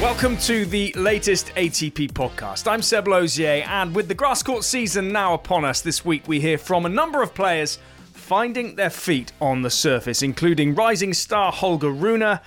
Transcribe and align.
Welcome 0.00 0.36
to 0.38 0.64
the 0.64 0.92
latest 0.96 1.48
ATP 1.56 2.12
podcast. 2.12 2.70
I'm 2.70 2.82
Seb 2.82 3.06
Lauzier, 3.06 3.66
and 3.66 3.92
with 3.92 4.06
the 4.06 4.14
grass 4.14 4.44
court 4.44 4.62
season 4.62 5.10
now 5.10 5.34
upon 5.34 5.64
us, 5.64 5.80
this 5.80 6.04
week 6.04 6.28
we 6.28 6.38
hear 6.38 6.56
from 6.56 6.86
a 6.86 6.88
number 6.88 7.20
of 7.20 7.34
players 7.34 7.80
finding 8.12 8.76
their 8.76 8.90
feet 8.90 9.32
on 9.40 9.62
the 9.62 9.70
surface, 9.70 10.22
including 10.22 10.76
rising 10.76 11.12
star 11.12 11.50
Holger 11.50 11.90
Rune 11.90 12.38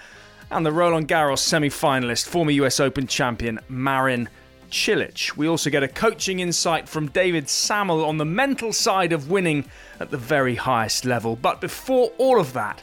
and 0.49 0.65
the 0.65 0.71
Roland 0.71 1.09
Garros 1.09 1.39
semi 1.39 1.67
finalist, 1.67 2.25
former 2.25 2.51
US 2.51 2.79
Open 2.79 3.05
champion 3.05 3.59
Marin 3.67 4.29
Cilic. 4.71 5.35
We 5.35 5.49
also 5.49 5.69
get 5.69 5.83
a 5.83 5.89
coaching 5.89 6.39
insight 6.39 6.87
from 6.87 7.09
David 7.09 7.49
Sammel 7.49 8.05
on 8.05 8.17
the 8.17 8.23
mental 8.23 8.71
side 8.71 9.11
of 9.11 9.29
winning 9.29 9.65
at 9.99 10.09
the 10.09 10.17
very 10.17 10.55
highest 10.55 11.03
level. 11.03 11.35
But 11.35 11.59
before 11.59 12.13
all 12.17 12.39
of 12.39 12.53
that, 12.53 12.81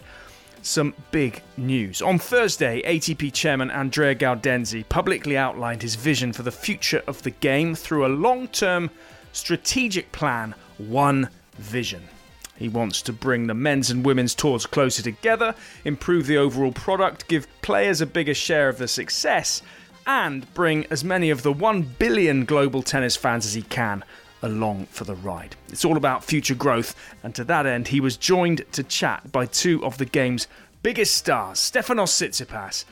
some 0.63 0.95
big 1.11 1.43
news. 1.57 2.03
On 2.03 2.19
Thursday, 2.19 2.83
ATP 2.83 3.33
chairman 3.33 3.71
Andrea 3.71 4.15
Gaudenzi 4.15 4.89
publicly 4.89 5.37
outlined 5.37 5.83
his 5.83 5.95
vision 5.95 6.33
for 6.33 6.43
the 6.43 6.53
future 6.53 7.03
of 7.07 7.23
the 7.23 7.31
game 7.31 7.75
through 7.75 8.07
a 8.07 8.09
long 8.09 8.49
term 8.49 8.91
strategic 9.33 10.13
plan, 10.13 10.55
One 10.79 11.29
Vision. 11.57 12.09
He 12.57 12.69
wants 12.69 13.03
to 13.03 13.13
bring 13.13 13.47
the 13.47 13.55
men's 13.55 13.91
and 13.91 14.05
women's 14.05 14.35
tours 14.35 14.67
closer 14.67 15.03
together, 15.03 15.55
improve 15.85 16.27
the 16.27 16.39
overall 16.39 16.73
product, 16.73 17.29
give 17.29 17.47
players 17.63 18.01
a 18.01 18.07
bigger 18.07 18.35
share 18.35 18.69
of 18.69 18.79
the 18.79 18.89
success, 18.89 19.63
and 20.07 20.53
bring 20.55 20.87
as 20.91 21.05
many 21.05 21.31
of 21.31 21.43
the 21.43 21.53
1 21.53 21.83
billion 21.99 22.45
global 22.45 22.83
tennis 22.83 23.17
fans 23.17 23.47
as 23.47 23.55
he 23.55 23.63
can 23.63 24.03
along 24.43 24.87
for 24.87 25.05
the 25.05 25.15
ride. 25.15 25.57
It's 25.69 25.85
all 25.85 25.97
about 25.97 26.25
future 26.25 26.55
growth, 26.55 26.95
and 27.23 27.35
to 27.35 27.45
that 27.45 27.67
end, 27.67 27.89
he 27.89 28.01
was 28.01 28.17
joined 28.17 28.65
to 28.73 28.83
chat 28.83 29.33
by 29.33 29.47
two 29.47 29.85
of 29.85 29.99
the 29.99 30.05
game's 30.05 30.47
biggest 30.83 31.17
stars, 31.17 31.59
Stefanos 31.59 32.11
Tsitsipas, 32.11 32.85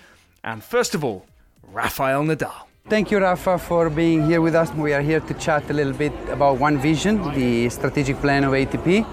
and 0.45 0.63
first 0.63 0.95
of 0.95 1.05
all, 1.05 1.27
Rafael 1.73 2.23
Nadal. 2.25 2.67
Thank 2.89 3.11
you, 3.11 3.19
Rafa, 3.19 3.59
for 3.59 3.91
being 3.91 4.27
here 4.27 4.41
with 4.41 4.55
us. 4.55 4.71
We 4.73 4.93
are 4.93 5.03
here 5.03 5.19
to 5.21 5.35
chat 5.35 5.69
a 5.71 5.73
little 5.73 5.93
bit 5.93 6.13
about 6.29 6.59
One 6.59 6.79
Vision, 6.79 7.21
the 7.35 7.69
strategic 7.69 8.17
plan 8.19 8.45
of 8.45 8.53
ATP 8.53 9.05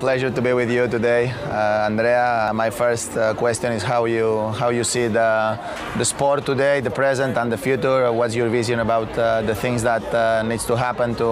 pleasure 0.00 0.30
to 0.30 0.40
be 0.40 0.54
with 0.54 0.70
you 0.70 0.88
today, 0.88 1.30
uh, 1.30 1.86
Andrea. 1.86 2.50
My 2.54 2.70
first 2.70 3.14
uh, 3.16 3.34
question 3.34 3.70
is 3.72 3.82
how 3.82 4.06
you 4.06 4.48
how 4.60 4.70
you 4.70 4.82
see 4.82 5.08
the 5.08 5.58
the 5.98 6.04
sport 6.04 6.46
today, 6.46 6.80
the 6.80 6.90
present 6.90 7.36
and 7.36 7.52
the 7.52 7.58
future. 7.58 8.10
What's 8.10 8.34
your 8.34 8.48
vision 8.48 8.80
about 8.80 9.10
uh, 9.18 9.42
the 9.42 9.54
things 9.54 9.82
that 9.82 10.04
uh, 10.14 10.42
needs 10.42 10.64
to 10.66 10.74
happen 10.74 11.14
to 11.16 11.28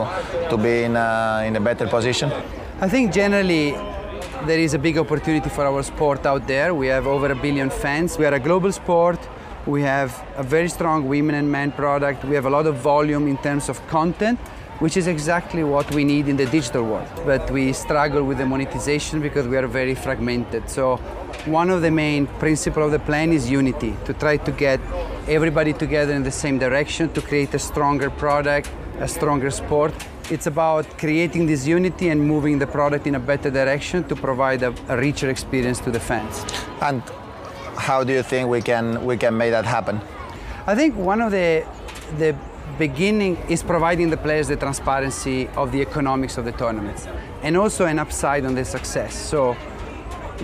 to 0.50 0.56
be 0.56 0.82
in 0.82 0.96
a, 0.96 1.44
in 1.46 1.56
a 1.56 1.60
better 1.60 1.86
position? 1.88 2.30
I 2.80 2.88
think 2.88 3.12
generally 3.12 3.72
there 4.46 4.60
is 4.66 4.74
a 4.74 4.78
big 4.78 4.98
opportunity 4.98 5.48
for 5.48 5.64
our 5.64 5.82
sport 5.82 6.26
out 6.26 6.46
there. 6.46 6.74
We 6.74 6.88
have 6.88 7.06
over 7.06 7.32
a 7.32 7.36
billion 7.46 7.70
fans. 7.70 8.18
We 8.18 8.26
are 8.26 8.34
a 8.34 8.40
global 8.48 8.72
sport. 8.72 9.18
We 9.66 9.82
have 9.82 10.10
a 10.36 10.42
very 10.42 10.68
strong 10.68 11.08
women 11.08 11.34
and 11.34 11.50
men 11.50 11.72
product. 11.72 12.24
We 12.24 12.34
have 12.34 12.46
a 12.46 12.50
lot 12.50 12.66
of 12.66 12.76
volume 12.76 13.28
in 13.28 13.38
terms 13.38 13.68
of 13.68 13.76
content 13.88 14.38
which 14.78 14.96
is 14.96 15.06
exactly 15.06 15.64
what 15.64 15.92
we 15.94 16.04
need 16.04 16.28
in 16.28 16.36
the 16.36 16.46
digital 16.46 16.84
world. 16.84 17.08
But 17.24 17.50
we 17.50 17.72
struggle 17.72 18.22
with 18.22 18.38
the 18.38 18.46
monetization 18.46 19.20
because 19.20 19.46
we 19.46 19.56
are 19.56 19.66
very 19.66 19.94
fragmented. 19.94 20.68
So 20.70 20.96
one 21.46 21.70
of 21.70 21.82
the 21.82 21.90
main 21.90 22.26
principles 22.26 22.86
of 22.86 22.92
the 22.92 22.98
plan 22.98 23.32
is 23.32 23.50
unity, 23.50 23.94
to 24.04 24.14
try 24.14 24.36
to 24.36 24.52
get 24.52 24.80
everybody 25.26 25.72
together 25.72 26.12
in 26.12 26.22
the 26.22 26.30
same 26.30 26.58
direction 26.58 27.12
to 27.14 27.20
create 27.20 27.54
a 27.54 27.58
stronger 27.58 28.10
product, 28.10 28.70
a 29.00 29.08
stronger 29.08 29.50
sport. 29.50 29.92
It's 30.30 30.46
about 30.46 30.98
creating 30.98 31.46
this 31.46 31.66
unity 31.66 32.10
and 32.10 32.20
moving 32.20 32.58
the 32.58 32.66
product 32.66 33.06
in 33.06 33.14
a 33.14 33.20
better 33.20 33.50
direction 33.50 34.04
to 34.04 34.14
provide 34.14 34.62
a, 34.62 34.74
a 34.88 34.96
richer 34.96 35.30
experience 35.30 35.80
to 35.80 35.90
the 35.90 36.00
fans. 36.00 36.44
And 36.82 37.02
how 37.76 38.04
do 38.04 38.12
you 38.12 38.22
think 38.22 38.48
we 38.48 38.60
can 38.60 39.04
we 39.04 39.16
can 39.16 39.36
make 39.36 39.52
that 39.52 39.64
happen? 39.64 40.00
I 40.66 40.74
think 40.74 40.96
one 40.96 41.22
of 41.22 41.30
the 41.30 41.64
the 42.18 42.36
beginning 42.78 43.36
is 43.48 43.62
providing 43.62 44.10
the 44.10 44.16
players 44.16 44.48
the 44.48 44.56
transparency 44.56 45.48
of 45.56 45.72
the 45.72 45.80
economics 45.80 46.38
of 46.38 46.44
the 46.44 46.52
tournaments 46.52 47.06
and 47.42 47.56
also 47.56 47.86
an 47.86 47.98
upside 47.98 48.44
on 48.44 48.54
the 48.54 48.64
success. 48.64 49.14
So 49.14 49.56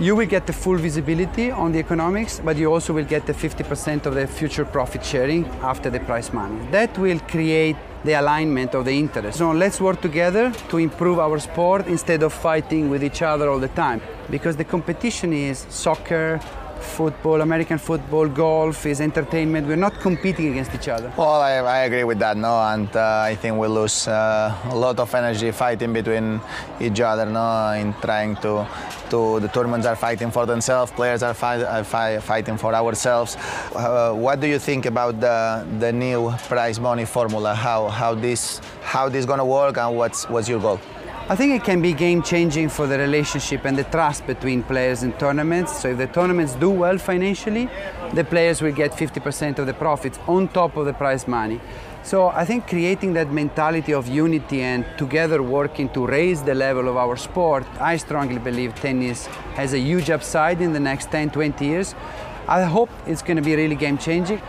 you 0.00 0.16
will 0.16 0.26
get 0.26 0.47
the 0.47 0.53
full 0.53 0.76
visibility 0.76 1.50
on 1.50 1.71
the 1.71 1.78
economics, 1.78 2.41
but 2.44 2.56
you 2.56 2.72
also 2.72 2.93
will 2.93 3.04
get 3.04 3.26
the 3.26 3.32
50% 3.32 4.06
of 4.06 4.15
the 4.15 4.26
future 4.26 4.65
profit 4.65 5.04
sharing 5.04 5.47
after 5.62 5.88
the 5.88 6.00
prize 6.00 6.32
money. 6.32 6.59
That 6.72 6.99
will 6.99 7.21
create 7.21 7.76
the 8.04 8.15
alignment 8.15 8.75
of 8.75 8.84
the 8.84 8.99
interest. 8.99 9.38
So 9.38 9.53
let's 9.53 9.81
work 9.81 10.00
together 10.00 10.53
to 10.70 10.78
improve 10.78 11.19
our 11.19 11.38
sport 11.38 11.87
instead 11.87 12.22
of 12.22 12.32
fighting 12.32 12.91
with 12.91 13.04
each 13.04 13.22
other 13.22 13.49
all 13.49 13.60
the 13.60 13.69
time. 13.69 14.00
Because 14.31 14.56
the 14.56 14.65
competition 14.65 15.32
is 15.32 15.65
soccer, 15.69 16.41
football, 16.84 17.41
American 17.41 17.78
football, 17.78 18.28
golf 18.28 18.87
is 18.87 19.00
entertainment. 19.00 19.67
We're 19.67 19.77
not 19.77 19.99
competing 20.00 20.53
against 20.53 20.75
each 20.75 20.89
other. 20.89 21.12
Well, 21.17 21.41
I, 21.41 21.56
I 21.56 21.78
agree 21.81 22.05
with 22.05 22.19
that, 22.21 22.37
no, 22.37 22.61
and 22.61 22.95
uh, 22.95 23.22
I 23.25 23.34
think 23.34 23.59
we 23.59 23.67
lose 23.67 24.06
uh, 24.06 24.56
a 24.71 24.75
lot 24.77 24.99
of 25.00 25.15
energy 25.15 25.50
fighting 25.50 25.93
between 25.93 26.41
each 26.81 27.00
other, 27.00 27.27
no, 27.27 27.73
in 27.73 27.93
trying 27.94 28.37
to, 28.37 28.67
to 29.11 29.41
the 29.41 29.49
tournaments 29.49 29.87
are 29.87 29.97
fighting 29.97 30.31
for 30.31 30.47
themselves, 30.47 30.93
players 30.93 31.23
are, 31.23 31.34
fight, 31.34 31.62
are 31.62 31.84
fight, 31.84 32.23
fighting 32.23 32.56
for 32.56 32.75
ourselves. 32.75 33.37
Uh, 33.75 34.12
what 34.12 34.41
do 34.41 34.47
you 34.47 34.59
think 34.59 34.87
about 34.87 35.21
the 35.21 35.67
the 35.78 35.93
new 35.93 36.31
prize 36.49 36.78
money 36.81 37.05
formula? 37.05 37.55
How 37.55 37.89
how 37.89 38.15
this 38.15 38.61
how 38.83 39.09
this 39.09 39.25
gonna 39.25 39.44
work, 39.44 39.78
and 39.78 39.97
what's 39.97 40.28
what's 40.28 40.49
your 40.49 40.61
goal? 40.61 40.81
I 41.27 41.37
think 41.37 41.55
it 41.55 41.65
can 41.65 41.81
be 41.81 41.95
game 41.95 42.23
changing 42.23 42.69
for 42.69 42.87
the 42.87 42.99
relationship 42.99 43.65
and 43.65 43.79
the 43.79 43.85
trust 43.85 44.27
between 44.27 44.62
players 44.62 45.05
and 45.05 45.19
tournaments. 45.19 45.81
So 45.81 45.93
if 45.93 45.97
the 45.97 46.07
tournaments 46.07 46.53
do 46.53 46.69
well 46.69 46.99
financially, 46.99 47.71
the 48.12 48.25
players 48.25 48.61
will 48.61 48.73
get 48.73 48.93
50% 48.93 49.59
of 49.59 49.65
the 49.67 49.73
profits 49.73 50.19
on 50.29 50.49
top 50.49 50.77
of 50.77 50.85
the 50.85 50.93
prize 50.93 51.27
money. 51.27 51.62
So 52.03 52.27
I 52.29 52.45
think 52.45 52.69
creating 52.69 53.15
that 53.15 53.33
mentality 53.33 53.95
of 53.95 54.07
unity 54.07 54.61
and 54.61 54.85
together 54.99 55.43
working 55.43 55.89
to 55.95 56.07
raise 56.07 56.43
the 56.43 56.55
level 56.55 56.91
of 56.91 56.99
our 56.99 57.17
sport, 57.17 57.65
I 57.81 57.97
strongly 57.97 58.39
believe 58.39 58.75
tennis 58.75 59.25
has 59.55 59.73
a 59.73 59.79
huge 59.79 60.11
upside 60.11 60.61
in 60.61 60.75
the 60.75 60.81
next 60.81 61.11
10, 61.11 61.31
20 61.31 61.65
years. 61.65 61.95
I 62.47 62.65
hope 62.65 62.91
it's 63.06 63.23
going 63.23 63.39
to 63.39 63.43
be 63.43 63.56
really 63.56 63.77
game 63.77 63.97
changing. 63.97 64.43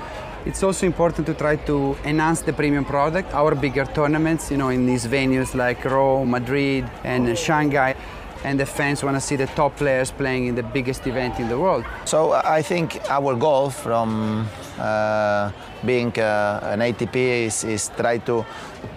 It's 0.45 0.61
also 0.61 0.85
important 0.85 1.25
to 1.25 1.33
try 1.33 1.55
to 1.55 1.97
enhance 2.03 2.41
the 2.41 2.53
premium 2.53 2.85
product. 2.85 3.33
Our 3.33 3.55
bigger 3.55 3.83
tournaments, 3.83 4.51
you 4.51 4.57
know, 4.57 4.69
in 4.69 4.85
these 4.85 5.07
venues 5.07 5.55
like 5.55 5.83
Rome, 5.83 6.29
Madrid, 6.29 6.85
and 7.03 7.35
Shanghai, 7.35 7.95
and 8.43 8.59
the 8.59 8.65
fans 8.67 9.03
want 9.03 9.17
to 9.17 9.21
see 9.21 9.35
the 9.35 9.47
top 9.47 9.75
players 9.75 10.11
playing 10.11 10.45
in 10.45 10.53
the 10.53 10.61
biggest 10.61 11.07
event 11.07 11.39
in 11.39 11.49
the 11.49 11.57
world. 11.57 11.83
So 12.05 12.33
I 12.33 12.61
think 12.61 13.01
our 13.09 13.35
goal 13.35 13.71
from 13.71 14.47
uh, 14.79 15.51
being 15.85 16.17
uh, 16.19 16.59
an 16.63 16.79
ATP 16.79 17.15
is, 17.15 17.63
is 17.63 17.91
try 17.97 18.17
to 18.19 18.45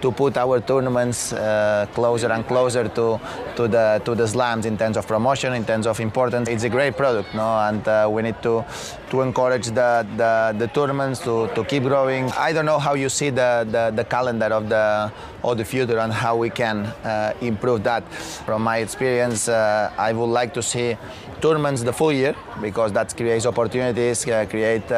to 0.03 0.13
put 0.13 0.37
our 0.37 0.61
tournaments 0.61 1.33
uh, 1.33 1.87
closer 1.95 2.31
and 2.31 2.47
closer 2.47 2.89
to 2.89 3.19
to 3.57 3.69
the 3.69 4.01
to 4.05 4.15
the 4.15 4.27
slams 4.27 4.67
in 4.67 4.77
terms 4.77 4.97
of 4.97 5.07
promotion, 5.07 5.55
in 5.55 5.65
terms 5.65 5.87
of 5.87 5.99
importance. 6.01 6.49
It's 6.49 6.65
a 6.65 6.69
great 6.69 6.97
product, 6.97 7.35
no, 7.35 7.59
and 7.69 7.87
uh, 7.89 8.09
we 8.11 8.23
need 8.23 8.41
to 8.43 8.65
to 9.11 9.23
encourage 9.23 9.67
the, 9.67 10.07
the, 10.17 10.55
the 10.59 10.67
tournaments 10.69 11.21
to, 11.21 11.49
to 11.55 11.65
keep 11.65 11.83
growing. 11.85 12.31
I 12.33 12.53
don't 12.53 12.67
know 12.67 12.79
how 12.79 12.95
you 12.95 13.09
see 13.09 13.31
the, 13.31 13.67
the, 13.71 13.93
the 13.95 14.05
calendar 14.05 14.47
of 14.47 14.69
the 14.69 15.11
of 15.45 15.57
the 15.57 15.65
future 15.65 15.99
and 15.99 16.13
how 16.13 16.37
we 16.37 16.51
can 16.51 16.79
uh, 16.79 17.33
improve 17.41 17.85
that. 17.85 18.03
From 18.45 18.63
my 18.63 18.79
experience, 18.79 19.49
uh, 19.49 19.93
I 19.97 20.13
would 20.13 20.27
like 20.27 20.53
to 20.55 20.63
see 20.63 20.97
tournaments 21.41 21.83
the 21.83 21.93
full 21.93 22.13
year 22.13 22.35
because 22.61 22.93
that 22.93 23.17
creates 23.17 23.47
opportunities, 23.47 24.25
create 24.25 24.91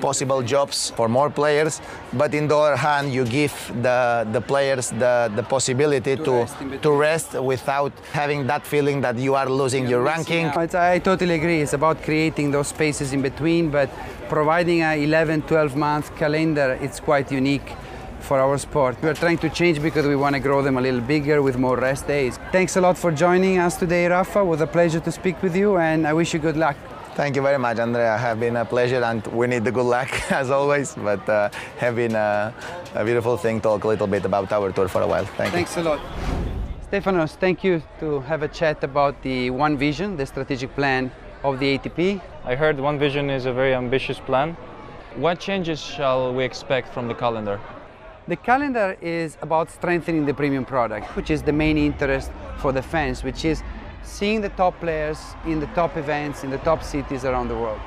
possible 0.00 0.42
jobs 0.42 0.90
for 0.90 1.08
more 1.08 1.30
players. 1.30 1.80
But 2.12 2.34
in 2.34 2.48
the 2.48 2.56
other 2.56 2.76
hand, 2.76 3.12
you 3.12 3.24
give 3.24 3.52
the, 3.82 4.26
the 4.32 4.40
players 4.40 4.90
the, 4.90 5.30
the 5.34 5.42
possibility 5.42 6.16
to, 6.16 6.24
to, 6.24 6.32
rest, 6.32 6.82
to 6.82 6.92
rest 6.92 7.34
without 7.40 7.92
having 8.12 8.46
that 8.46 8.66
feeling 8.66 9.00
that 9.02 9.16
you 9.16 9.34
are 9.34 9.48
losing 9.48 9.86
your 9.86 10.02
ranking. 10.02 10.46
I 10.46 10.98
totally 10.98 11.34
agree. 11.34 11.60
It's 11.60 11.72
about 11.72 12.02
creating 12.02 12.50
those 12.50 12.68
spaces 12.68 13.12
in 13.12 13.22
between, 13.22 13.70
but 13.70 13.90
providing 14.28 14.82
a 14.82 15.02
11, 15.02 15.42
12 15.42 15.76
month 15.76 16.16
calendar, 16.16 16.78
it's 16.80 17.00
quite 17.00 17.30
unique 17.30 17.72
for 18.20 18.38
our 18.38 18.56
sport. 18.56 18.96
We 19.02 19.08
are 19.08 19.14
trying 19.14 19.38
to 19.38 19.50
change 19.50 19.82
because 19.82 20.06
we 20.06 20.16
want 20.16 20.34
to 20.34 20.40
grow 20.40 20.62
them 20.62 20.78
a 20.78 20.80
little 20.80 21.00
bigger 21.00 21.42
with 21.42 21.58
more 21.58 21.76
rest 21.76 22.06
days. 22.06 22.38
Thanks 22.50 22.76
a 22.76 22.80
lot 22.80 22.96
for 22.96 23.10
joining 23.10 23.58
us 23.58 23.76
today, 23.76 24.06
Rafa. 24.06 24.40
It 24.40 24.44
was 24.44 24.60
a 24.60 24.66
pleasure 24.66 25.00
to 25.00 25.12
speak 25.12 25.42
with 25.42 25.56
you, 25.56 25.76
and 25.76 26.06
I 26.06 26.12
wish 26.12 26.32
you 26.32 26.40
good 26.40 26.56
luck. 26.56 26.76
Thank 27.14 27.36
you 27.36 27.42
very 27.42 27.58
much, 27.58 27.78
Andrea. 27.78 28.16
Have 28.16 28.40
been 28.40 28.56
a 28.56 28.64
pleasure, 28.64 29.04
and 29.04 29.26
we 29.26 29.46
need 29.46 29.64
the 29.64 29.70
good 29.70 29.84
luck 29.84 30.08
as 30.32 30.50
always. 30.50 30.94
But 30.94 31.28
uh, 31.28 31.50
have 31.76 31.94
been 31.94 32.14
a, 32.14 32.54
a, 32.94 33.04
beautiful 33.04 33.36
thing. 33.36 33.60
Talk 33.60 33.84
a 33.84 33.88
little 33.88 34.06
bit 34.06 34.24
about 34.24 34.50
our 34.50 34.72
tour 34.72 34.88
for 34.88 35.02
a 35.02 35.06
while. 35.06 35.26
Thank 35.26 35.52
Thanks 35.52 35.76
you. 35.76 35.82
Thanks 35.82 36.00
a 36.00 36.00
lot. 36.00 36.00
Stefanos, 36.90 37.32
thank 37.36 37.62
you 37.62 37.82
to 38.00 38.20
have 38.20 38.42
a 38.42 38.48
chat 38.48 38.82
about 38.82 39.20
the 39.22 39.50
One 39.50 39.76
Vision, 39.76 40.16
the 40.16 40.24
strategic 40.24 40.74
plan 40.74 41.12
of 41.44 41.58
the 41.60 41.76
ATP. 41.76 42.18
I 42.44 42.54
heard 42.54 42.80
One 42.80 42.98
Vision 42.98 43.28
is 43.28 43.44
a 43.44 43.52
very 43.52 43.74
ambitious 43.74 44.18
plan. 44.18 44.56
What 45.16 45.38
changes 45.38 45.80
shall 45.80 46.32
we 46.32 46.44
expect 46.44 46.94
from 46.94 47.08
the 47.08 47.14
calendar? 47.14 47.60
The 48.26 48.36
calendar 48.36 48.96
is 49.02 49.36
about 49.42 49.70
strengthening 49.70 50.24
the 50.24 50.32
premium 50.32 50.64
product, 50.64 51.14
which 51.14 51.30
is 51.30 51.42
the 51.42 51.52
main 51.52 51.76
interest 51.76 52.30
for 52.56 52.72
the 52.72 52.82
fans, 52.82 53.22
which 53.22 53.44
is 53.44 53.62
seeing 54.04 54.40
the 54.40 54.48
top 54.50 54.78
players 54.80 55.18
in 55.46 55.60
the 55.60 55.66
top 55.68 55.96
events 55.96 56.44
in 56.44 56.50
the 56.50 56.58
top 56.58 56.82
cities 56.82 57.24
around 57.24 57.48
the 57.48 57.54
world. 57.54 57.80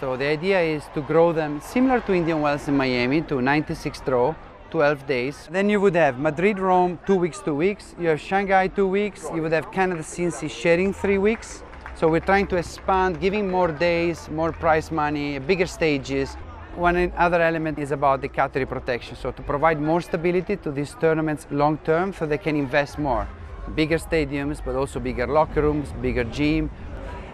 So 0.00 0.16
the 0.16 0.26
idea 0.26 0.60
is 0.60 0.84
to 0.94 1.02
grow 1.02 1.32
them 1.32 1.60
similar 1.60 2.00
to 2.00 2.14
Indian 2.14 2.40
Wells 2.40 2.68
in 2.68 2.76
Miami 2.76 3.20
to 3.22 3.42
96 3.42 4.00
draw, 4.00 4.34
12 4.70 5.06
days. 5.06 5.48
Then 5.50 5.68
you 5.68 5.80
would 5.80 5.94
have 5.94 6.18
Madrid, 6.18 6.58
Rome, 6.58 6.98
two 7.06 7.16
weeks, 7.16 7.40
two 7.40 7.54
weeks. 7.54 7.94
You 8.00 8.08
have 8.08 8.20
Shanghai, 8.20 8.68
two 8.68 8.86
weeks. 8.86 9.28
You 9.34 9.42
would 9.42 9.52
have 9.52 9.70
Canada, 9.70 10.02
Cincy 10.02 10.48
sharing 10.48 10.94
three 10.94 11.18
weeks. 11.18 11.62
So 11.96 12.08
we're 12.08 12.20
trying 12.20 12.46
to 12.46 12.56
expand, 12.56 13.20
giving 13.20 13.50
more 13.50 13.68
days, 13.68 14.28
more 14.30 14.52
prize 14.52 14.90
money, 14.90 15.38
bigger 15.38 15.66
stages. 15.66 16.36
One 16.76 17.12
other 17.18 17.42
element 17.42 17.78
is 17.78 17.90
about 17.90 18.22
the 18.22 18.28
category 18.28 18.64
protection. 18.64 19.16
So 19.16 19.32
to 19.32 19.42
provide 19.42 19.80
more 19.80 20.00
stability 20.00 20.56
to 20.56 20.70
these 20.70 20.94
tournaments 21.00 21.46
long 21.50 21.76
term 21.78 22.14
so 22.14 22.24
they 22.24 22.38
can 22.38 22.56
invest 22.56 22.98
more. 22.98 23.28
Bigger 23.74 23.98
stadiums, 23.98 24.60
but 24.64 24.74
also 24.74 25.00
bigger 25.00 25.26
locker 25.26 25.62
rooms, 25.62 25.92
bigger 26.00 26.24
gym, 26.24 26.70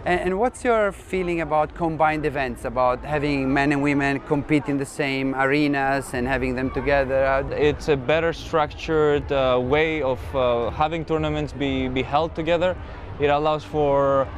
and, 0.07 0.21
and, 0.21 0.39
what's 0.39 0.63
your 0.63 0.93
feeling 0.93 1.41
about 1.41 1.75
combined 1.75 2.25
events, 2.25 2.63
about 2.63 3.03
having 3.03 3.53
men 3.53 3.73
and 3.73 3.83
women 3.83 4.21
compete 4.21 4.69
in 4.69 4.77
the 4.77 4.85
same 4.85 5.35
arenas 5.35 6.13
and 6.13 6.25
having 6.25 6.55
them 6.55 6.71
together? 6.71 7.45
It's 7.51 7.89
a 7.89 7.97
better 7.97 8.31
structured 8.31 9.29
uh, 9.33 9.59
way 9.61 10.01
of 10.01 10.19
uh, 10.33 10.69
having 10.69 11.03
tournaments 11.03 11.51
be, 11.51 11.89
be 11.89 12.03
held 12.03 12.35
together. 12.35 12.77
It 13.19 13.27
allows 13.27 13.65
for 13.65 14.29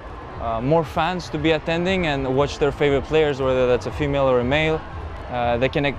uh, 0.42 0.60
more 0.60 0.84
fans 0.84 1.30
to 1.30 1.38
be 1.38 1.52
attending 1.52 2.08
and 2.08 2.36
watch 2.36 2.58
their 2.58 2.72
favorite 2.72 3.04
players, 3.04 3.40
whether 3.40 3.68
that's 3.68 3.86
a 3.86 3.92
female 3.92 4.28
or 4.28 4.40
a 4.40 4.44
male. 4.44 4.82
Uh, 5.30 5.58
they 5.58 5.70
can 5.70 5.96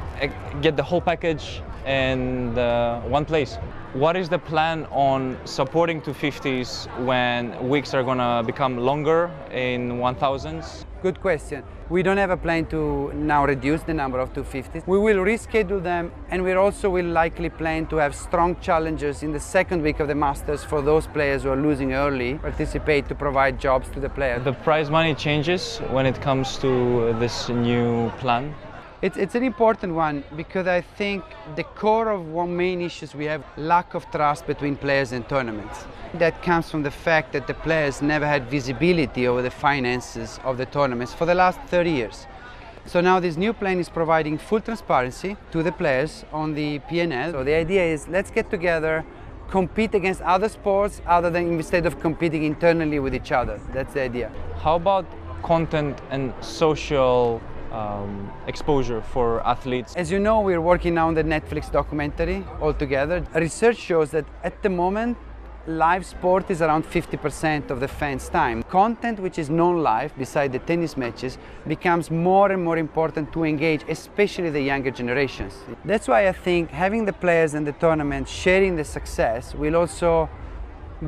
get 0.60 0.76
the 0.76 0.82
whole 0.82 1.00
package 1.00 1.62
in 1.86 2.58
uh, 2.58 3.02
one 3.02 3.24
place. 3.24 3.56
What 3.94 4.16
is 4.16 4.28
the 4.28 4.38
plan 4.38 4.86
on 4.92 5.36
supporting 5.44 6.00
250s 6.00 6.86
when 7.04 7.68
weeks 7.68 7.92
are 7.92 8.04
gonna 8.04 8.40
become 8.46 8.78
longer 8.78 9.32
in 9.50 9.98
1000s? 9.98 10.84
Good 11.02 11.20
question. 11.20 11.64
We 11.88 12.04
don't 12.04 12.16
have 12.16 12.30
a 12.30 12.36
plan 12.36 12.66
to 12.66 13.12
now 13.14 13.44
reduce 13.44 13.82
the 13.82 13.92
number 13.92 14.20
of 14.20 14.32
250s. 14.32 14.86
We 14.86 14.96
will 14.96 15.16
reschedule 15.16 15.82
them 15.82 16.12
and 16.30 16.44
we 16.44 16.52
also 16.52 16.88
will 16.88 17.06
likely 17.06 17.50
plan 17.50 17.86
to 17.86 17.96
have 17.96 18.14
strong 18.14 18.54
challengers 18.60 19.24
in 19.24 19.32
the 19.32 19.40
second 19.40 19.82
week 19.82 19.98
of 19.98 20.06
the 20.06 20.14
Masters 20.14 20.62
for 20.62 20.80
those 20.82 21.08
players 21.08 21.42
who 21.42 21.50
are 21.50 21.56
losing 21.56 21.92
early, 21.92 22.34
participate 22.34 23.08
to 23.08 23.16
provide 23.16 23.58
jobs 23.58 23.88
to 23.88 23.98
the 23.98 24.08
players. 24.08 24.44
The 24.44 24.52
prize 24.52 24.88
money 24.88 25.16
changes 25.16 25.78
when 25.90 26.06
it 26.06 26.20
comes 26.20 26.58
to 26.58 27.12
this 27.14 27.48
new 27.48 28.08
plan. 28.18 28.54
It's, 29.02 29.16
it's 29.16 29.34
an 29.34 29.44
important 29.44 29.94
one 29.94 30.22
because 30.36 30.66
I 30.66 30.82
think 30.82 31.24
the 31.56 31.64
core 31.64 32.10
of 32.10 32.26
one 32.26 32.54
main 32.54 32.82
issues 32.82 33.14
we 33.14 33.24
have 33.24 33.42
lack 33.56 33.94
of 33.94 34.04
trust 34.10 34.46
between 34.46 34.76
players 34.76 35.12
and 35.12 35.26
tournaments. 35.26 35.86
That 36.14 36.42
comes 36.42 36.70
from 36.70 36.82
the 36.82 36.90
fact 36.90 37.32
that 37.32 37.46
the 37.46 37.54
players 37.54 38.02
never 38.02 38.26
had 38.26 38.50
visibility 38.50 39.26
over 39.26 39.40
the 39.40 39.50
finances 39.50 40.38
of 40.44 40.58
the 40.58 40.66
tournaments 40.66 41.14
for 41.14 41.24
the 41.24 41.34
last 41.34 41.58
30 41.68 41.90
years. 41.90 42.26
So 42.84 43.00
now 43.00 43.20
this 43.20 43.38
new 43.38 43.54
plan 43.54 43.78
is 43.78 43.88
providing 43.88 44.36
full 44.36 44.60
transparency 44.60 45.38
to 45.52 45.62
the 45.62 45.72
players 45.72 46.26
on 46.30 46.52
the 46.52 46.80
P&L. 46.80 47.32
So 47.32 47.42
the 47.42 47.54
idea 47.54 47.82
is 47.82 48.06
let's 48.06 48.30
get 48.30 48.50
together, 48.50 49.02
compete 49.48 49.94
against 49.94 50.20
other 50.20 50.50
sports 50.50 51.00
other 51.06 51.30
than 51.30 51.46
instead 51.54 51.86
of 51.86 51.98
competing 52.00 52.44
internally 52.44 52.98
with 52.98 53.14
each 53.14 53.32
other. 53.32 53.58
That's 53.72 53.94
the 53.94 54.02
idea. 54.02 54.30
How 54.58 54.76
about 54.76 55.06
content 55.42 56.02
and 56.10 56.34
social 56.42 57.40
um, 57.72 58.30
exposure 58.46 59.00
for 59.00 59.46
athletes. 59.46 59.94
As 59.96 60.10
you 60.10 60.18
know, 60.18 60.40
we're 60.40 60.60
working 60.60 60.94
now 60.94 61.08
on 61.08 61.14
the 61.14 61.24
Netflix 61.24 61.70
documentary 61.70 62.44
altogether. 62.60 63.24
Research 63.34 63.76
shows 63.76 64.10
that 64.10 64.26
at 64.42 64.62
the 64.62 64.68
moment, 64.68 65.16
live 65.66 66.06
sport 66.06 66.50
is 66.50 66.62
around 66.62 66.84
50% 66.84 67.70
of 67.70 67.80
the 67.80 67.88
fans' 67.88 68.28
time. 68.28 68.62
Content 68.64 69.20
which 69.20 69.38
is 69.38 69.50
non-live, 69.50 70.16
beside 70.16 70.52
the 70.52 70.58
tennis 70.58 70.96
matches, 70.96 71.38
becomes 71.66 72.10
more 72.10 72.50
and 72.50 72.64
more 72.64 72.78
important 72.78 73.32
to 73.32 73.44
engage, 73.44 73.84
especially 73.88 74.50
the 74.50 74.60
younger 74.60 74.90
generations. 74.90 75.54
That's 75.84 76.08
why 76.08 76.28
I 76.28 76.32
think 76.32 76.70
having 76.70 77.04
the 77.04 77.12
players 77.12 77.54
and 77.54 77.66
the 77.66 77.72
tournament 77.72 78.28
sharing 78.28 78.76
the 78.76 78.84
success 78.84 79.54
will 79.54 79.76
also 79.76 80.28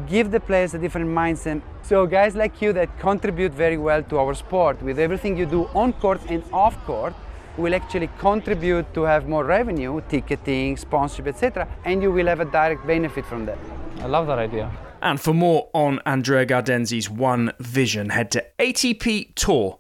give 0.09 0.31
the 0.31 0.41
players 0.41 0.75
a 0.75 0.79
different 0.79 1.09
mindset. 1.09 1.61
So 1.83 2.07
guys 2.07 2.35
like 2.35 2.63
you 2.63 2.73
that 2.73 2.99
contribute 2.99 3.53
very 3.53 3.79
well 3.79 4.03
to 4.05 4.19
our 4.19 4.35
sport 4.35 4.83
with 4.83 4.99
everything 4.99 5.37
you 5.37 5.47
do 5.47 5.69
on 5.75 5.93
court 5.95 6.21
and 6.29 6.43
off 6.53 6.77
court 6.85 7.15
will 7.57 7.75
actually 7.75 8.09
contribute 8.19 8.93
to 8.95 9.03
have 9.03 9.29
more 9.29 9.45
revenue, 9.45 10.01
ticketing, 10.09 10.77
sponsorship, 10.77 11.27
etc. 11.27 11.69
And 11.85 12.03
you 12.03 12.11
will 12.11 12.27
have 12.27 12.41
a 12.41 12.47
direct 12.47 12.87
benefit 12.87 13.27
from 13.27 13.47
that. 13.47 13.59
I 14.01 14.07
love 14.07 14.27
that 14.27 14.39
idea. 14.39 14.71
And 15.03 15.21
for 15.21 15.35
more 15.35 15.69
on 15.75 16.01
Andrea 16.07 16.47
Gaudenzi's 16.47 17.11
One 17.11 17.53
Vision, 17.59 18.11
head 18.11 18.31
to 18.31 18.45
atptour.com. 18.59 19.79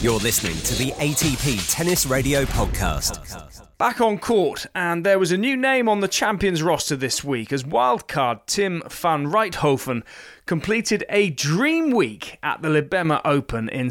You're 0.00 0.18
listening 0.20 0.56
to 0.64 0.74
the 0.74 0.92
ATP 0.92 1.72
Tennis 1.72 2.06
Radio 2.06 2.44
Podcast. 2.44 3.63
Back 3.84 4.00
on 4.00 4.16
court, 4.16 4.64
and 4.74 5.04
there 5.04 5.18
was 5.18 5.30
a 5.30 5.36
new 5.36 5.58
name 5.58 5.90
on 5.90 6.00
the 6.00 6.08
champions 6.08 6.62
roster 6.62 6.96
this 6.96 7.22
week 7.22 7.52
as 7.52 7.64
wildcard 7.64 8.46
Tim 8.46 8.82
van 8.88 9.26
Rijthoven 9.26 10.02
completed 10.46 11.04
a 11.10 11.28
dream 11.28 11.90
week 11.90 12.38
at 12.42 12.62
the 12.62 12.70
Libema 12.70 13.20
Open 13.26 13.68
in 13.68 13.90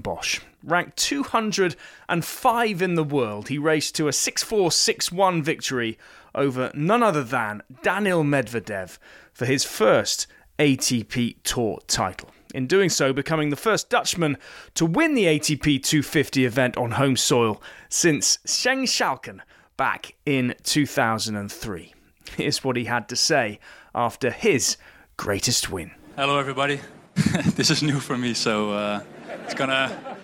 Bosch. 0.00 0.40
Ranked 0.64 0.96
205 0.96 2.80
in 2.80 2.94
the 2.94 3.04
world, 3.04 3.48
he 3.48 3.58
raced 3.58 3.94
to 3.96 4.08
a 4.08 4.12
6 4.14 4.42
4 4.42 4.72
6 4.72 5.12
1 5.12 5.42
victory 5.42 5.98
over 6.34 6.70
none 6.72 7.02
other 7.02 7.22
than 7.22 7.62
Daniil 7.82 8.24
Medvedev 8.24 8.96
for 9.34 9.44
his 9.44 9.64
first 9.64 10.26
ATP 10.58 11.36
Tour 11.42 11.80
title 11.86 12.30
in 12.56 12.66
doing 12.66 12.88
so, 12.88 13.12
becoming 13.12 13.50
the 13.50 13.56
first 13.56 13.90
Dutchman 13.90 14.38
to 14.74 14.86
win 14.86 15.14
the 15.14 15.24
ATP 15.24 15.82
250 15.82 16.46
event 16.46 16.76
on 16.78 16.92
home 16.92 17.14
soil 17.14 17.62
since 17.90 18.38
Stijn 18.46 18.84
Schalken 18.84 19.40
back 19.76 20.14
in 20.24 20.54
2003. 20.62 21.92
Here's 22.34 22.64
what 22.64 22.76
he 22.76 22.84
had 22.84 23.10
to 23.10 23.16
say 23.16 23.60
after 23.94 24.30
his 24.30 24.78
greatest 25.18 25.70
win. 25.70 25.90
Hello, 26.16 26.38
everybody. 26.38 26.80
this 27.54 27.70
is 27.70 27.82
new 27.82 28.00
for 28.00 28.16
me, 28.16 28.32
so 28.32 28.70
uh, 28.70 29.02
it's 29.44 29.54
gonna 29.54 30.16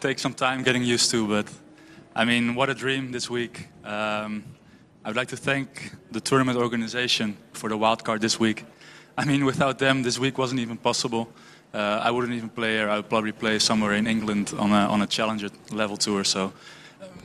take 0.00 0.20
some 0.20 0.34
time 0.34 0.62
getting 0.62 0.84
used 0.84 1.10
to, 1.10 1.26
but 1.26 1.48
I 2.14 2.24
mean, 2.24 2.54
what 2.54 2.70
a 2.70 2.74
dream 2.74 3.10
this 3.10 3.28
week. 3.28 3.66
Um, 3.84 4.44
I'd 5.04 5.16
like 5.16 5.28
to 5.28 5.36
thank 5.36 5.92
the 6.12 6.20
tournament 6.20 6.56
organization 6.56 7.36
for 7.52 7.68
the 7.68 7.76
wildcard 7.76 8.20
this 8.20 8.38
week. 8.38 8.64
I 9.16 9.26
mean, 9.26 9.44
without 9.44 9.78
them, 9.78 10.02
this 10.02 10.18
week 10.18 10.38
wasn't 10.38 10.60
even 10.60 10.78
possible. 10.78 11.28
Uh, 11.74 12.00
I 12.02 12.10
wouldn't 12.10 12.32
even 12.32 12.48
play 12.48 12.76
here. 12.76 12.88
I 12.88 12.96
would 12.96 13.08
probably 13.08 13.32
play 13.32 13.58
somewhere 13.58 13.92
in 13.92 14.06
England 14.06 14.54
on 14.58 14.70
a, 14.70 14.88
on 14.88 15.02
a 15.02 15.06
challenger 15.06 15.50
level 15.70 15.96
tour. 15.98 16.24
So, 16.24 16.52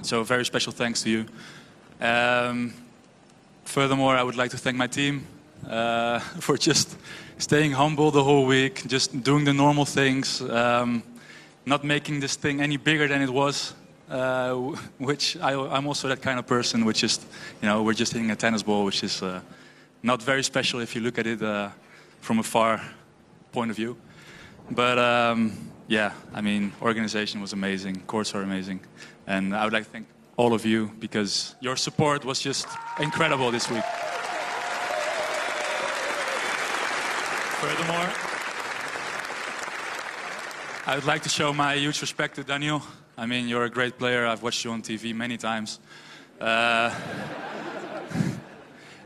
so 0.02 0.24
very 0.24 0.44
special 0.44 0.74
thanks 0.74 1.04
to 1.04 1.10
you. 1.10 1.26
Um, 2.02 2.74
furthermore, 3.64 4.18
I 4.18 4.24
would 4.24 4.36
like 4.36 4.52
to 4.52 4.58
thank 4.58 4.76
my 4.76 4.88
team 4.88 5.26
uh, 5.70 6.20
for 6.40 6.58
just 6.58 6.98
staying 7.38 7.72
humble 7.72 8.12
the 8.12 8.24
whole 8.24 8.46
week, 8.46 8.86
just 8.88 9.24
doing 9.24 9.46
the 9.46 9.54
normal 9.54 9.86
things, 9.86 10.42
um, 10.42 11.04
not 11.66 11.86
making 11.86 12.20
this 12.20 12.36
thing 12.36 12.62
any 12.62 12.78
bigger 12.78 13.08
than 13.08 13.22
it 13.22 13.30
was. 13.30 13.74
Uh, 14.10 14.54
which 15.00 15.38
I, 15.38 15.52
am 15.54 15.88
also 15.88 16.08
that 16.10 16.22
kind 16.22 16.40
of 16.40 16.48
person, 16.48 16.86
which 16.86 17.04
is, 17.04 17.20
you 17.62 17.68
know, 17.68 17.84
we're 17.84 17.94
just 17.94 18.14
hitting 18.14 18.32
a 18.32 18.36
tennis 18.36 18.64
ball, 18.64 18.86
which 18.86 19.04
is 19.04 19.22
uh, 19.22 19.42
not 20.04 20.22
very 20.24 20.44
special 20.44 20.80
if 20.80 20.96
you 20.96 21.02
look 21.02 21.18
at 21.18 21.28
it 21.28 21.42
uh, 21.42 21.70
from 22.22 22.40
a 22.40 22.44
far 22.44 22.82
point 23.52 23.72
of 23.72 23.78
view. 23.78 23.98
But 24.72 25.00
um, 25.00 25.54
yeah, 25.88 26.12
I 26.34 26.42
mean, 26.42 26.74
organization 26.82 27.42
was 27.42 27.54
amazing, 27.54 28.02
courts 28.08 28.36
are 28.36 28.42
amazing, 28.42 28.82
and 29.26 29.56
I 29.56 29.64
would 29.64 29.74
like 29.74 29.86
to 29.86 29.90
thank 29.90 30.08
all 30.36 30.54
of 30.54 30.66
you 30.66 30.92
because 31.00 31.56
your 31.62 31.76
support 31.76 32.24
was 32.26 32.40
just 32.40 32.68
incredible 33.00 33.52
this 33.52 33.70
week. 33.70 33.84
Furthermore, 37.60 38.10
I 40.86 40.96
would 40.96 41.06
like 41.06 41.24
to 41.24 41.30
show 41.30 41.54
my 41.54 41.76
huge 41.76 42.02
respect 42.02 42.36
to 42.36 42.44
Daniel. 42.44 42.82
I 43.18 43.26
mean, 43.26 43.48
you're 43.48 43.66
a 43.66 43.70
great 43.70 43.98
player. 43.98 44.28
I've 44.28 44.44
watched 44.44 44.64
you 44.64 44.72
on 44.72 44.84
TV 44.84 45.14
many 45.16 45.38
times. 45.38 45.80
Uh, 46.40 46.94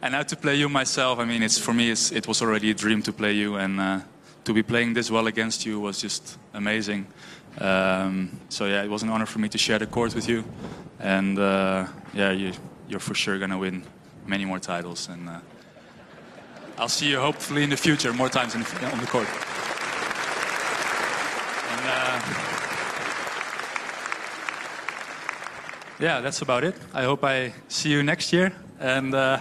and 0.01 0.13
now 0.13 0.23
to 0.23 0.35
play 0.35 0.55
you 0.55 0.67
myself, 0.67 1.19
I 1.19 1.25
mean, 1.25 1.43
it's 1.43 1.57
for 1.57 1.73
me, 1.73 1.91
it's, 1.91 2.11
it 2.11 2.27
was 2.27 2.41
already 2.41 2.71
a 2.71 2.73
dream 2.73 3.01
to 3.03 3.13
play 3.13 3.33
you, 3.33 3.55
and 3.55 3.79
uh, 3.79 3.99
to 4.43 4.53
be 4.53 4.63
playing 4.63 4.93
this 4.93 5.11
well 5.11 5.27
against 5.27 5.65
you 5.65 5.79
was 5.79 6.01
just 6.01 6.37
amazing. 6.53 7.05
Um, 7.59 8.39
so 8.49 8.65
yeah, 8.65 8.83
it 8.83 8.89
was 8.89 9.03
an 9.03 9.09
honor 9.09 9.25
for 9.25 9.39
me 9.39 9.49
to 9.49 9.57
share 9.57 9.77
the 9.77 9.85
court 9.85 10.15
with 10.15 10.27
you, 10.27 10.43
and 10.99 11.37
uh, 11.37 11.85
yeah, 12.13 12.31
you, 12.31 12.53
are 12.93 12.99
for 12.99 13.13
sure 13.13 13.37
gonna 13.37 13.57
win 13.57 13.83
many 14.25 14.45
more 14.45 14.59
titles, 14.59 15.07
and 15.09 15.29
uh, 15.29 15.39
I'll 16.77 16.89
see 16.89 17.09
you 17.09 17.19
hopefully 17.19 17.63
in 17.63 17.69
the 17.69 17.77
future 17.77 18.11
more 18.13 18.29
times 18.29 18.53
the, 18.53 18.59
on 18.91 18.99
the 18.99 19.05
court. 19.05 19.27
And, 21.69 21.81
uh, 21.85 22.21
yeah, 25.99 26.21
that's 26.21 26.41
about 26.41 26.63
it. 26.63 26.75
I 26.93 27.03
hope 27.03 27.23
I 27.23 27.53
see 27.67 27.91
you 27.91 28.01
next 28.01 28.33
year, 28.33 28.51
and 28.79 29.13
uh, 29.13 29.39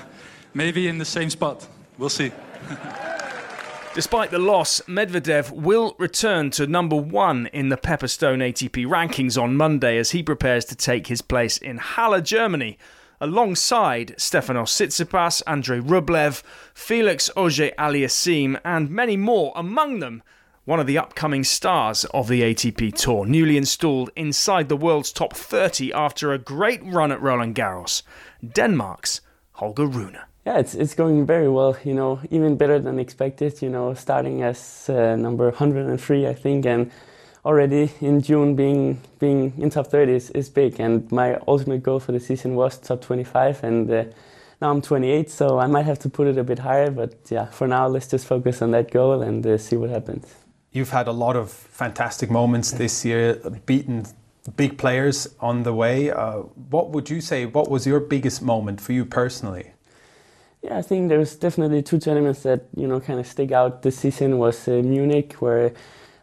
maybe 0.54 0.88
in 0.88 0.98
the 0.98 1.04
same 1.04 1.30
spot. 1.30 1.66
We'll 1.98 2.08
see. 2.08 2.32
Despite 3.94 4.30
the 4.30 4.38
loss, 4.38 4.80
Medvedev 4.86 5.50
will 5.50 5.96
return 5.98 6.50
to 6.52 6.66
number 6.66 6.94
one 6.94 7.48
in 7.48 7.70
the 7.70 7.76
Pepperstone 7.76 8.38
ATP 8.38 8.86
rankings 8.86 9.40
on 9.40 9.56
Monday 9.56 9.98
as 9.98 10.12
he 10.12 10.22
prepares 10.22 10.64
to 10.66 10.76
take 10.76 11.08
his 11.08 11.22
place 11.22 11.58
in 11.58 11.78
Halle, 11.78 12.22
Germany, 12.22 12.78
alongside 13.20 14.14
Stefanos 14.16 14.70
Tsitsipas, 14.70 15.42
Andrei 15.44 15.80
Rublev, 15.80 16.44
Felix 16.72 17.30
Auger 17.36 17.72
Aliassime, 17.78 18.60
and 18.64 18.90
many 18.90 19.16
more, 19.16 19.52
among 19.56 19.98
them 19.98 20.22
one 20.64 20.78
of 20.78 20.86
the 20.86 20.98
upcoming 20.98 21.42
stars 21.42 22.04
of 22.14 22.28
the 22.28 22.42
ATP 22.42 22.94
Tour, 22.94 23.26
newly 23.26 23.56
installed 23.56 24.10
inside 24.14 24.68
the 24.68 24.76
world's 24.76 25.10
top 25.10 25.32
30 25.34 25.92
after 25.92 26.32
a 26.32 26.38
great 26.38 26.80
run 26.84 27.10
at 27.10 27.20
Roland 27.20 27.56
Garros, 27.56 28.02
Denmark's 28.52 29.20
Holger 29.54 29.86
Rune. 29.86 30.18
Yeah, 30.50 30.58
it's 30.58 30.74
it's 30.74 30.94
going 30.94 31.26
very 31.26 31.48
well. 31.48 31.76
You 31.84 31.94
know, 31.94 32.18
even 32.28 32.56
better 32.56 32.80
than 32.80 32.98
expected. 32.98 33.62
You 33.62 33.70
know, 33.70 33.94
starting 33.94 34.42
as 34.42 34.90
uh, 34.90 35.14
number 35.14 35.44
103, 35.44 36.26
I 36.26 36.34
think, 36.34 36.66
and 36.66 36.90
already 37.44 37.92
in 38.00 38.20
June 38.20 38.56
being 38.56 38.98
being 39.20 39.52
in 39.58 39.70
top 39.70 39.86
30 39.86 40.12
is, 40.12 40.30
is 40.30 40.48
big. 40.48 40.80
And 40.80 41.08
my 41.12 41.38
ultimate 41.46 41.84
goal 41.84 42.00
for 42.00 42.10
the 42.10 42.18
season 42.18 42.56
was 42.56 42.78
top 42.78 43.00
25, 43.00 43.62
and 43.62 43.90
uh, 43.92 44.04
now 44.60 44.72
I'm 44.72 44.82
28, 44.82 45.30
so 45.30 45.60
I 45.60 45.68
might 45.68 45.86
have 45.86 46.00
to 46.00 46.08
put 46.08 46.26
it 46.26 46.36
a 46.36 46.42
bit 46.42 46.58
higher. 46.58 46.90
But 46.90 47.14
yeah, 47.30 47.44
for 47.44 47.68
now, 47.68 47.86
let's 47.86 48.08
just 48.08 48.26
focus 48.26 48.60
on 48.60 48.72
that 48.72 48.90
goal 48.90 49.22
and 49.22 49.46
uh, 49.46 49.56
see 49.56 49.76
what 49.76 49.90
happens. 49.90 50.34
You've 50.72 50.90
had 50.90 51.06
a 51.06 51.12
lot 51.12 51.36
of 51.36 51.52
fantastic 51.52 52.28
moments 52.28 52.72
this 52.72 53.04
year, 53.04 53.34
beaten 53.66 54.04
big 54.56 54.78
players 54.78 55.28
on 55.38 55.62
the 55.62 55.72
way. 55.72 56.10
Uh, 56.10 56.38
what 56.70 56.90
would 56.90 57.08
you 57.08 57.20
say? 57.20 57.46
What 57.46 57.70
was 57.70 57.86
your 57.86 58.00
biggest 58.00 58.42
moment 58.42 58.80
for 58.80 58.92
you 58.92 59.04
personally? 59.04 59.74
Yeah, 60.62 60.78
I 60.78 60.82
think 60.82 61.08
there's 61.08 61.36
definitely 61.36 61.82
two 61.82 61.98
tournaments 61.98 62.42
that 62.42 62.64
you 62.76 62.86
know 62.86 63.00
kind 63.00 63.18
of 63.18 63.26
stick 63.26 63.52
out 63.52 63.82
this 63.82 63.98
season. 63.98 64.38
Was 64.38 64.68
uh, 64.68 64.82
Munich, 64.84 65.34
where 65.34 65.72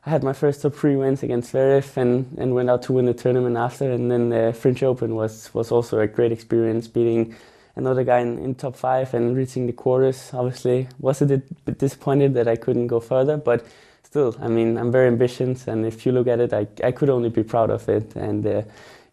I 0.05 0.09
had 0.11 0.23
my 0.23 0.33
first 0.33 0.61
top 0.61 0.75
three 0.75 0.95
wins 0.95 1.23
against 1.23 1.53
Zverev 1.53 1.97
and, 1.97 2.37
and 2.37 2.53
went 2.53 2.69
out 2.69 2.83
to 2.83 2.93
win 2.93 3.05
the 3.05 3.13
tournament 3.15 3.57
after. 3.57 3.91
And 3.91 4.11
then 4.11 4.29
the 4.29 4.53
French 4.53 4.83
Open 4.83 5.15
was 5.15 5.51
was 5.55 5.71
also 5.71 5.99
a 5.99 6.07
great 6.07 6.31
experience, 6.31 6.87
beating 6.87 7.35
another 7.75 8.03
guy 8.03 8.19
in, 8.19 8.37
in 8.39 8.53
top 8.55 8.75
five 8.75 9.13
and 9.15 9.35
reaching 9.35 9.65
the 9.65 9.73
quarters. 9.73 10.31
Obviously, 10.33 10.87
was 10.99 11.21
a 11.21 11.25
bit 11.25 11.79
disappointed 11.79 12.35
that 12.35 12.47
I 12.47 12.57
couldn't 12.57 12.87
go 12.87 12.99
further, 12.99 13.37
but 13.37 13.65
still, 14.03 14.35
I 14.39 14.49
mean, 14.49 14.77
I'm 14.77 14.91
very 14.91 15.07
ambitious, 15.07 15.67
and 15.67 15.85
if 15.85 16.05
you 16.05 16.11
look 16.11 16.27
at 16.27 16.39
it, 16.39 16.53
I, 16.53 16.67
I 16.83 16.91
could 16.91 17.09
only 17.09 17.29
be 17.29 17.43
proud 17.43 17.71
of 17.71 17.89
it. 17.89 18.15
And 18.15 18.45
uh, 18.45 18.61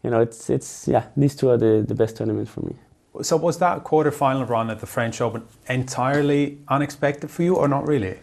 you 0.03 0.11
know, 0.11 0.21
it's 0.21 0.51
it's 0.51 0.87
yeah, 0.87 1.07
these 1.17 1.35
two 1.35 1.49
are 1.51 1.57
the, 1.57 1.83
the 1.89 1.95
best 1.95 2.17
tournaments 2.19 2.51
for 2.51 2.61
me. 2.61 2.77
So 3.23 3.37
was 3.37 3.59
that 3.59 3.85
quarter-final 3.85 4.45
run 4.47 4.71
at 4.71 4.81
the 4.81 4.87
French 4.87 5.21
Open 5.21 5.47
entirely 5.69 6.59
unexpected 6.69 7.31
for 7.31 7.43
you, 7.43 7.55
or 7.55 7.69
not 7.69 7.87
really? 7.87 8.19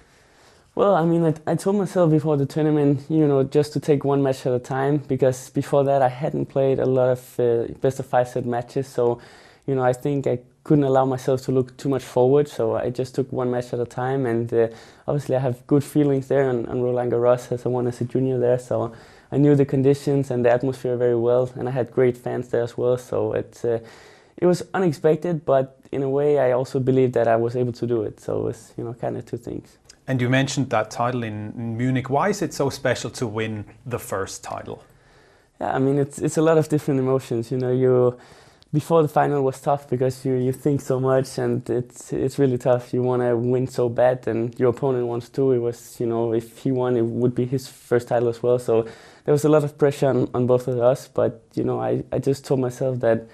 Well, 0.76 0.96
I 0.96 1.06
mean, 1.06 1.24
I, 1.26 1.34
I, 1.52 1.56
told 1.56 1.76
myself 1.76 2.12
before 2.12 2.38
the 2.38 2.46
tournament, 2.46 3.06
you 3.10 3.28
know, 3.28 3.44
just 3.44 3.74
to 3.74 3.80
take 3.80 4.06
one 4.06 4.24
match 4.24 4.46
at 4.46 4.54
a 4.54 4.60
time, 4.60 4.98
because 4.98 5.50
before 5.50 5.84
that 5.84 6.02
I 6.02 6.08
hadn't 6.08 6.46
played 6.46 6.80
a 6.80 6.86
lot 6.86 7.10
of 7.10 7.40
uh, 7.40 7.74
best 7.82 8.00
of 8.00 8.06
five 8.06 8.30
set 8.30 8.46
matches. 8.46 8.88
So, 8.88 9.22
you 9.68 9.76
know, 9.76 9.84
I 9.84 9.92
think 9.92 10.28
I 10.28 10.40
couldn't 10.64 10.86
allow 10.86 11.04
myself 11.06 11.42
to 11.44 11.52
look 11.52 11.76
too 11.76 11.90
much 11.90 12.04
forward. 12.04 12.48
So 12.48 12.76
I 12.76 12.90
just 12.90 13.16
took 13.16 13.32
one 13.34 13.52
match 13.52 13.74
at 13.74 13.80
a 13.82 13.86
time, 13.86 14.26
and 14.26 14.54
uh, 14.54 14.68
obviously 15.08 15.36
I 15.36 15.40
have 15.40 15.68
good 15.68 15.84
feelings 15.84 16.30
there 16.30 16.50
on, 16.50 16.66
on 16.68 16.82
Roland 16.82 17.12
Garros 17.12 17.52
as 17.52 17.66
I 17.66 17.70
won 17.70 17.88
as 17.88 18.00
a 18.00 18.06
junior 18.06 18.40
there. 18.40 18.60
So 18.60 18.94
I 19.30 19.38
knew 19.38 19.56
the 19.56 19.66
conditions 19.66 20.32
and 20.32 20.46
the 20.46 20.52
atmosphere 20.52 20.96
very 20.96 21.18
well, 21.18 21.50
and 21.56 21.68
I 21.68 21.72
had 21.72 21.92
great 21.92 22.18
fans 22.18 22.48
there 22.50 22.64
as 22.64 22.78
well. 22.78 22.98
So 22.98 23.34
it's. 23.34 23.64
Uh, 23.64 23.80
it 24.42 24.48
was 24.48 24.64
unexpected, 24.74 25.46
but 25.46 25.80
in 25.92 26.04
a 26.04 26.10
way, 26.10 26.40
I 26.40 26.52
also 26.52 26.80
believed 26.80 27.14
that 27.14 27.28
I 27.28 27.36
was 27.36 27.56
able 27.56 27.74
to 27.74 27.88
do 27.88 28.02
it. 28.04 28.20
So 28.20 28.40
it 28.40 28.44
was, 28.44 28.74
you 28.78 28.84
know, 28.84 28.94
kind 28.94 29.16
of 29.16 29.26
two 29.26 29.38
things. 29.38 29.78
And 30.08 30.20
you 30.20 30.30
mentioned 30.30 30.72
that 30.72 30.90
title 30.90 31.24
in, 31.24 31.54
in 31.56 31.78
Munich. 31.78 32.10
Why 32.10 32.30
is 32.30 32.42
it 32.42 32.54
so 32.54 32.70
special 32.70 33.12
to 33.12 33.28
win 33.28 33.66
the 33.86 34.00
first 34.00 34.44
title? 34.44 34.84
Yeah, 35.60 35.76
I 35.76 35.80
mean, 35.80 36.00
it's 36.00 36.18
it's 36.18 36.38
a 36.38 36.42
lot 36.42 36.58
of 36.58 36.68
different 36.70 37.00
emotions. 37.00 37.52
You 37.52 37.60
know, 37.60 37.72
you 37.72 38.18
before 38.74 39.04
the 39.04 39.08
final 39.08 39.44
was 39.44 39.62
tough 39.62 39.88
because 39.88 40.26
you, 40.26 40.34
you 40.34 40.54
think 40.54 40.82
so 40.82 41.00
much 41.00 41.38
and 41.38 41.70
it's 41.70 42.12
it's 42.12 42.40
really 42.40 42.58
tough. 42.58 42.94
You 42.94 43.04
want 43.04 43.22
to 43.22 43.38
win 43.38 43.68
so 43.68 43.90
bad, 43.90 44.28
and 44.28 44.58
your 44.60 44.70
opponent 44.70 45.06
wants 45.06 45.30
to. 45.30 45.52
It 45.52 45.60
was 45.60 46.00
you 46.00 46.08
know 46.08 46.34
if 46.34 46.58
he 46.58 46.72
won, 46.72 46.98
it 46.98 47.06
would 47.06 47.36
be 47.36 47.46
his 47.46 47.68
first 47.68 48.08
title 48.08 48.30
as 48.30 48.42
well. 48.42 48.58
So 48.58 48.88
there 49.26 49.34
was 49.34 49.46
a 49.46 49.50
lot 49.50 49.64
of 49.64 49.78
pressure 49.78 50.08
on, 50.08 50.28
on 50.34 50.48
both 50.48 50.68
of 50.68 50.80
us. 50.80 51.08
But 51.08 51.44
you 51.54 51.64
know, 51.64 51.80
I, 51.80 52.04
I 52.12 52.18
just 52.18 52.44
told 52.44 52.60
myself 52.60 53.00
that 53.02 53.28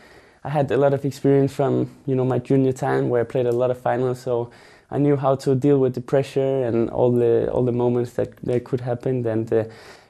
I 0.47 0.49
had 0.49 0.71
a 0.71 0.77
lot 0.77 0.93
of 0.93 1.03
experience 1.03 1.51
from 1.53 1.89
you 2.05 2.15
know 2.15 2.23
my 2.23 2.39
junior 2.39 2.71
time 2.71 3.09
where 3.09 3.19
I 3.19 3.25
played 3.25 3.47
a 3.47 3.51
lot 3.51 3.69
of 3.69 3.77
finals, 3.81 4.21
so 4.21 4.49
I 4.89 4.97
knew 4.97 5.17
how 5.17 5.35
to 5.35 5.55
deal 5.55 5.77
with 5.77 5.93
the 5.93 5.99
pressure 6.13 6.63
and 6.63 6.89
all 6.89 7.11
the 7.11 7.51
all 7.51 7.65
the 7.65 7.73
moments 7.73 8.13
that, 8.13 8.29
that 8.43 8.63
could 8.63 8.79
happen. 8.79 9.27
And 9.27 9.51
uh, 9.51 9.65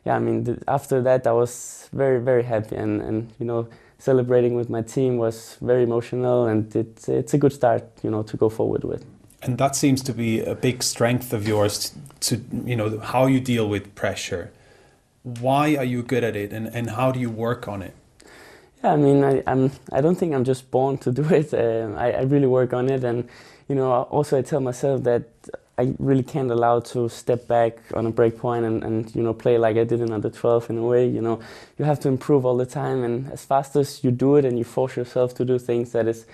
yeah, 0.06 0.16
I 0.16 0.20
mean 0.20 0.44
the, 0.44 0.62
after 0.68 1.02
that 1.02 1.26
I 1.26 1.32
was 1.32 1.90
very 1.92 2.20
very 2.22 2.44
happy 2.44 2.76
and, 2.76 3.02
and 3.02 3.34
you 3.40 3.48
know 3.48 3.68
celebrating 3.98 4.54
with 4.54 4.70
my 4.70 4.84
team 4.84 5.18
was 5.18 5.58
very 5.60 5.82
emotional 5.82 6.46
and 6.46 6.76
it's 6.76 7.10
it's 7.10 7.34
a 7.34 7.40
good 7.40 7.54
start 7.54 7.84
you 8.04 8.12
know 8.12 8.22
to 8.22 8.38
go 8.38 8.48
forward 8.48 8.84
with. 8.84 9.04
And 9.42 9.58
that 9.58 9.76
seems 9.76 10.04
to 10.04 10.14
be 10.14 10.42
a 10.42 10.54
big 10.54 10.84
strength 10.84 11.34
of 11.34 11.48
yours 11.48 11.96
to 12.28 12.34
you 12.64 12.76
know 12.76 13.00
how 13.00 13.26
you 13.26 13.40
deal 13.40 13.68
with 13.68 13.96
pressure. 13.96 14.52
Why 15.24 15.76
are 15.78 15.90
you 15.94 16.04
good 16.04 16.24
at 16.24 16.36
it 16.36 16.54
and, 16.54 16.68
and 16.68 16.92
how 16.92 17.12
do 17.12 17.20
you 17.20 17.32
work 17.32 17.68
on 17.68 17.82
it? 17.82 17.96
Yeah, 18.84 18.94
I 18.94 18.96
mean, 18.98 19.24
I, 19.24 19.44
I'm. 19.48 19.72
I 19.92 20.02
don't 20.02 20.16
think 20.16 20.34
I'm 20.34 20.44
just 20.44 20.70
born 20.72 20.98
to 21.00 21.12
do 21.12 21.24
it. 21.34 21.54
Um, 21.54 21.98
I, 21.98 22.14
I 22.14 22.22
really 22.22 22.48
work 22.48 22.74
on 22.74 22.90
it, 22.90 23.04
and 23.04 23.28
you 23.68 23.76
know, 23.76 23.92
also 23.92 24.38
I 24.38 24.42
tell 24.42 24.60
myself 24.62 25.04
that 25.04 25.24
I 25.78 25.94
really 26.00 26.24
can't 26.24 26.52
allow 26.52 26.80
to 26.82 27.10
step 27.10 27.48
back 27.48 27.80
on 27.94 28.06
a 28.08 28.12
break 28.12 28.38
point 28.38 28.66
and, 28.66 28.84
and 28.84 29.14
you 29.16 29.22
know 29.24 29.34
play 29.34 29.58
like 29.58 29.78
I 29.78 29.84
did 29.84 30.02
in 30.02 30.12
under 30.12 30.30
12 30.30 30.70
in 30.70 30.78
a 30.78 30.84
way. 30.84 31.08
You 31.08 31.22
know, 31.22 31.40
you 31.78 31.86
have 31.86 32.00
to 32.02 32.08
improve 32.08 32.46
all 32.46 32.58
the 32.58 32.66
time, 32.68 33.04
and 33.04 33.32
as 33.32 33.46
fast 33.46 33.76
as 33.76 34.04
you 34.04 34.12
do 34.12 34.36
it 34.38 34.46
and 34.46 34.58
you 34.58 34.64
force 34.64 34.96
yourself 34.96 35.34
to 35.36 35.46
do 35.46 35.60
things 35.60 35.92
that 35.94 36.08
is 36.08 36.26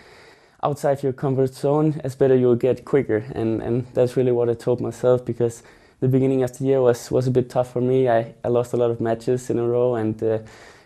outside 0.64 1.04
your 1.04 1.14
comfort 1.14 1.54
zone, 1.54 2.00
as 2.04 2.16
better 2.16 2.36
you'll 2.36 2.56
get 2.56 2.86
quicker. 2.86 3.26
And 3.34 3.62
and 3.62 3.88
that's 3.94 4.18
really 4.18 4.32
what 4.34 4.50
I 4.50 4.54
told 4.54 4.82
myself 4.82 5.26
because 5.26 5.64
the 6.02 6.08
beginning 6.10 6.44
of 6.44 6.58
the 6.58 6.66
year 6.66 6.82
was 6.82 7.10
was 7.10 7.26
a 7.28 7.32
bit 7.32 7.50
tough 7.50 7.72
for 7.72 7.82
me. 7.82 8.10
I, 8.10 8.34
I 8.44 8.50
lost 8.50 8.74
a 8.74 8.78
lot 8.78 8.92
of 8.92 9.00
matches 9.02 9.50
in 9.50 9.60
a 9.60 9.68
row 9.68 9.96
and. 9.96 10.22
Uh, 10.22 10.40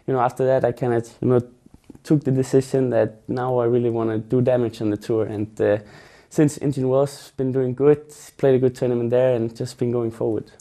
you 0.08 0.14
know, 0.14 0.20
after 0.22 0.46
that, 0.46 0.66
I 0.66 0.72
kind 0.72 0.94
of, 0.94 1.08
you 1.22 1.28
know, 1.28 1.42
took 2.04 2.24
the 2.24 2.32
decision 2.32 2.90
that 2.92 3.28
now 3.28 3.60
I 3.60 3.66
really 3.66 3.90
want 3.90 4.10
to 4.10 4.18
do 4.18 4.42
damage 4.42 4.82
on 4.82 4.90
the 4.90 4.98
tour. 4.98 5.26
And 5.26 5.60
uh, 5.62 5.80
since 6.30 6.58
Indian 6.58 6.88
Wells 6.88 7.34
been 7.38 7.52
doing 7.52 7.74
good, 7.74 8.14
played 8.38 8.56
a 8.56 8.60
good 8.60 8.76
tournament 8.76 9.10
there, 9.10 9.36
and 9.36 9.56
just 9.56 9.78
been 9.78 9.92
going 9.92 10.12
forward. 10.12 10.52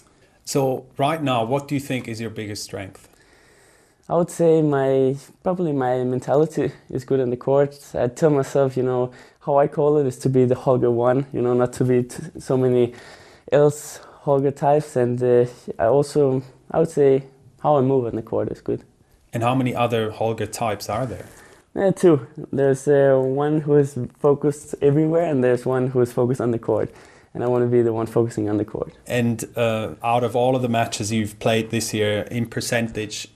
So 0.44 0.86
right 0.96 1.22
now, 1.22 1.44
what 1.44 1.68
do 1.68 1.74
you 1.74 1.80
think 1.80 2.08
is 2.08 2.20
your 2.20 2.30
biggest 2.30 2.64
strength? 2.64 3.08
I 4.08 4.14
would 4.14 4.30
say 4.30 4.62
my 4.62 5.16
probably 5.42 5.72
my 5.72 6.04
mentality 6.04 6.70
is 6.90 7.04
good 7.04 7.18
on 7.18 7.30
the 7.30 7.36
court. 7.36 7.76
I 7.94 8.06
tell 8.06 8.30
myself, 8.30 8.76
you 8.76 8.84
know, 8.84 9.10
how 9.40 9.58
I 9.58 9.66
call 9.66 9.98
it 9.98 10.06
is 10.06 10.18
to 10.18 10.28
be 10.28 10.44
the 10.44 10.54
Holger 10.54 10.90
one, 10.90 11.26
you 11.32 11.42
know, 11.42 11.54
not 11.54 11.72
to 11.74 11.84
be 11.84 12.08
so 12.38 12.56
many 12.56 12.94
else 13.50 13.98
Holger 14.22 14.52
types. 14.52 14.94
And 14.94 15.20
uh, 15.20 15.46
I 15.78 15.86
also, 15.86 16.42
I 16.70 16.78
would 16.78 16.90
say, 16.90 17.24
how 17.60 17.78
I 17.78 17.80
move 17.80 18.06
on 18.06 18.14
the 18.14 18.22
court 18.22 18.50
is 18.50 18.60
good. 18.60 18.84
And 19.36 19.42
how 19.42 19.54
many 19.54 19.74
other 19.74 20.10
Holger 20.12 20.46
types 20.46 20.88
are 20.88 21.04
there? 21.04 21.26
Uh, 21.78 21.92
two. 21.92 22.26
There's 22.50 22.88
uh, 22.88 23.20
one 23.22 23.60
who 23.60 23.74
is 23.76 23.98
focused 24.18 24.74
everywhere, 24.80 25.26
and 25.26 25.44
there's 25.44 25.66
one 25.66 25.88
who 25.88 26.00
is 26.00 26.10
focused 26.10 26.40
on 26.40 26.52
the 26.52 26.58
court. 26.58 26.90
And 27.34 27.44
I 27.44 27.46
want 27.46 27.62
to 27.62 27.68
be 27.68 27.82
the 27.82 27.92
one 27.92 28.06
focusing 28.06 28.48
on 28.48 28.56
the 28.56 28.64
court. 28.64 28.94
And 29.06 29.44
uh, 29.54 29.96
out 30.02 30.24
of 30.24 30.34
all 30.34 30.56
of 30.56 30.62
the 30.62 30.70
matches 30.70 31.12
you've 31.12 31.38
played 31.38 31.68
this 31.68 31.92
year, 31.92 32.22
in 32.30 32.46
percentage, 32.46 33.28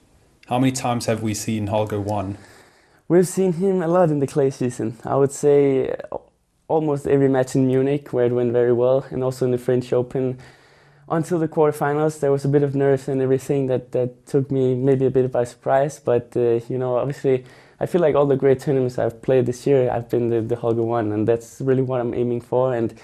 how 0.49 0.59
many 0.59 0.73
times 0.73 1.05
have 1.05 1.23
we 1.23 1.35
seen 1.35 1.67
Holger 1.67 2.01
won? 2.01 2.39
We've 3.07 3.29
seen 3.29 3.53
him 3.53 3.83
a 3.83 3.87
lot 3.87 4.09
in 4.09 4.21
the 4.21 4.27
clay 4.27 4.49
season. 4.49 4.97
I 5.05 5.17
would 5.17 5.33
say 5.33 5.95
almost 6.67 7.07
every 7.07 7.29
match 7.29 7.55
in 7.55 7.67
Munich, 7.67 8.11
where 8.15 8.25
it 8.25 8.33
went 8.33 8.53
very 8.53 8.73
well, 8.73 9.05
and 9.11 9.23
also 9.23 9.45
in 9.45 9.51
the 9.51 9.59
French 9.59 9.93
Open 9.93 10.39
until 11.11 11.39
the 11.39 11.49
quarterfinals, 11.49 12.21
there 12.21 12.31
was 12.31 12.45
a 12.45 12.49
bit 12.49 12.63
of 12.63 12.75
nerves 12.75 13.09
and 13.09 13.21
everything 13.21 13.67
that, 13.67 13.93
that 13.93 14.27
took 14.27 14.51
me 14.51 14.75
maybe 14.75 15.07
a 15.07 15.11
bit 15.11 15.31
by 15.33 15.45
surprise. 15.45 16.01
But 16.01 16.33
uh, 16.37 16.61
you 16.69 16.79
know, 16.79 16.97
obviously, 16.97 17.45
I 17.81 17.87
feel 17.87 18.01
like 18.01 18.15
all 18.15 18.27
the 18.27 18.37
great 18.37 18.61
tournaments 18.61 18.99
I've 18.99 19.21
played 19.23 19.47
this 19.47 19.67
year, 19.67 19.91
I've 19.91 20.09
been 20.09 20.29
the, 20.29 20.41
the 20.41 20.57
Holger 20.57 20.83
one, 20.83 21.13
and 21.13 21.27
that's 21.27 21.61
really 21.61 21.83
what 21.83 22.01
I'm 22.01 22.15
aiming 22.15 22.43
for. 22.43 22.75
And 22.75 22.95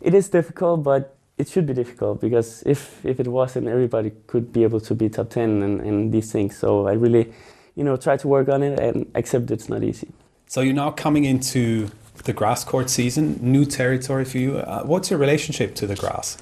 it 0.00 0.14
is 0.14 0.28
difficult, 0.28 0.82
but 0.82 1.16
it 1.38 1.48
should 1.48 1.66
be 1.66 1.74
difficult 1.74 2.20
because 2.20 2.62
if 2.64 3.04
if 3.04 3.20
it 3.20 3.28
wasn't, 3.28 3.68
everybody 3.68 4.12
could 4.26 4.52
be 4.52 4.62
able 4.62 4.80
to 4.80 4.94
be 4.94 5.08
top 5.08 5.30
ten 5.30 5.62
and, 5.62 5.80
and 5.80 6.12
these 6.12 6.32
things. 6.32 6.56
So 6.56 6.86
I 6.86 6.92
really, 6.92 7.32
you 7.74 7.84
know, 7.84 7.96
try 7.96 8.16
to 8.16 8.28
work 8.28 8.48
on 8.48 8.62
it 8.62 8.78
and 8.78 9.10
accept 9.14 9.50
it's 9.50 9.68
not 9.68 9.82
easy. 9.82 10.08
So 10.46 10.60
you're 10.60 10.74
now 10.74 10.90
coming 10.92 11.24
into 11.24 11.90
the 12.24 12.32
grass 12.32 12.64
court 12.64 12.88
season, 12.88 13.38
new 13.42 13.64
territory 13.64 14.24
for 14.24 14.38
you. 14.38 14.58
Uh, 14.58 14.84
what's 14.84 15.10
your 15.10 15.18
relationship 15.18 15.74
to 15.74 15.86
the 15.86 15.96
grass? 15.96 16.38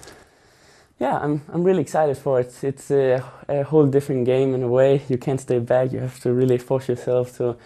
Yeah, 1.05 1.19
I'm, 1.19 1.43
I'm 1.53 1.63
really 1.63 1.83
excited 1.83 2.17
for 2.17 2.41
it. 2.41 2.65
It's 2.65 2.91
a, 2.91 3.23
a, 3.47 3.63
whole 3.63 3.85
different 3.85 4.25
game 4.25 4.55
in 4.55 4.63
a 4.63 4.69
way. 4.69 5.03
You 5.11 5.19
can't 5.19 5.39
stay 5.39 5.59
back. 5.59 5.93
You 5.93 5.99
have 5.99 6.19
to 6.21 6.33
really 6.33 6.57
force 6.57 6.89
yourself 6.89 7.37
to, 7.37 7.57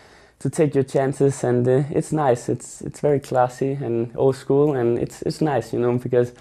to 0.40 0.50
take 0.50 0.74
your 0.74 0.82
chances, 0.82 1.44
and 1.44 1.68
uh, 1.68 1.84
it's 1.90 2.10
nice. 2.10 2.48
It's 2.48 2.82
it's 2.82 2.98
very 2.98 3.20
classy 3.20 3.74
and 3.74 4.10
old 4.16 4.34
school, 4.34 4.74
and 4.74 4.98
it's 4.98 5.22
it's 5.22 5.40
nice, 5.40 5.72
you 5.72 5.78
know, 5.78 5.98
because 5.98 6.32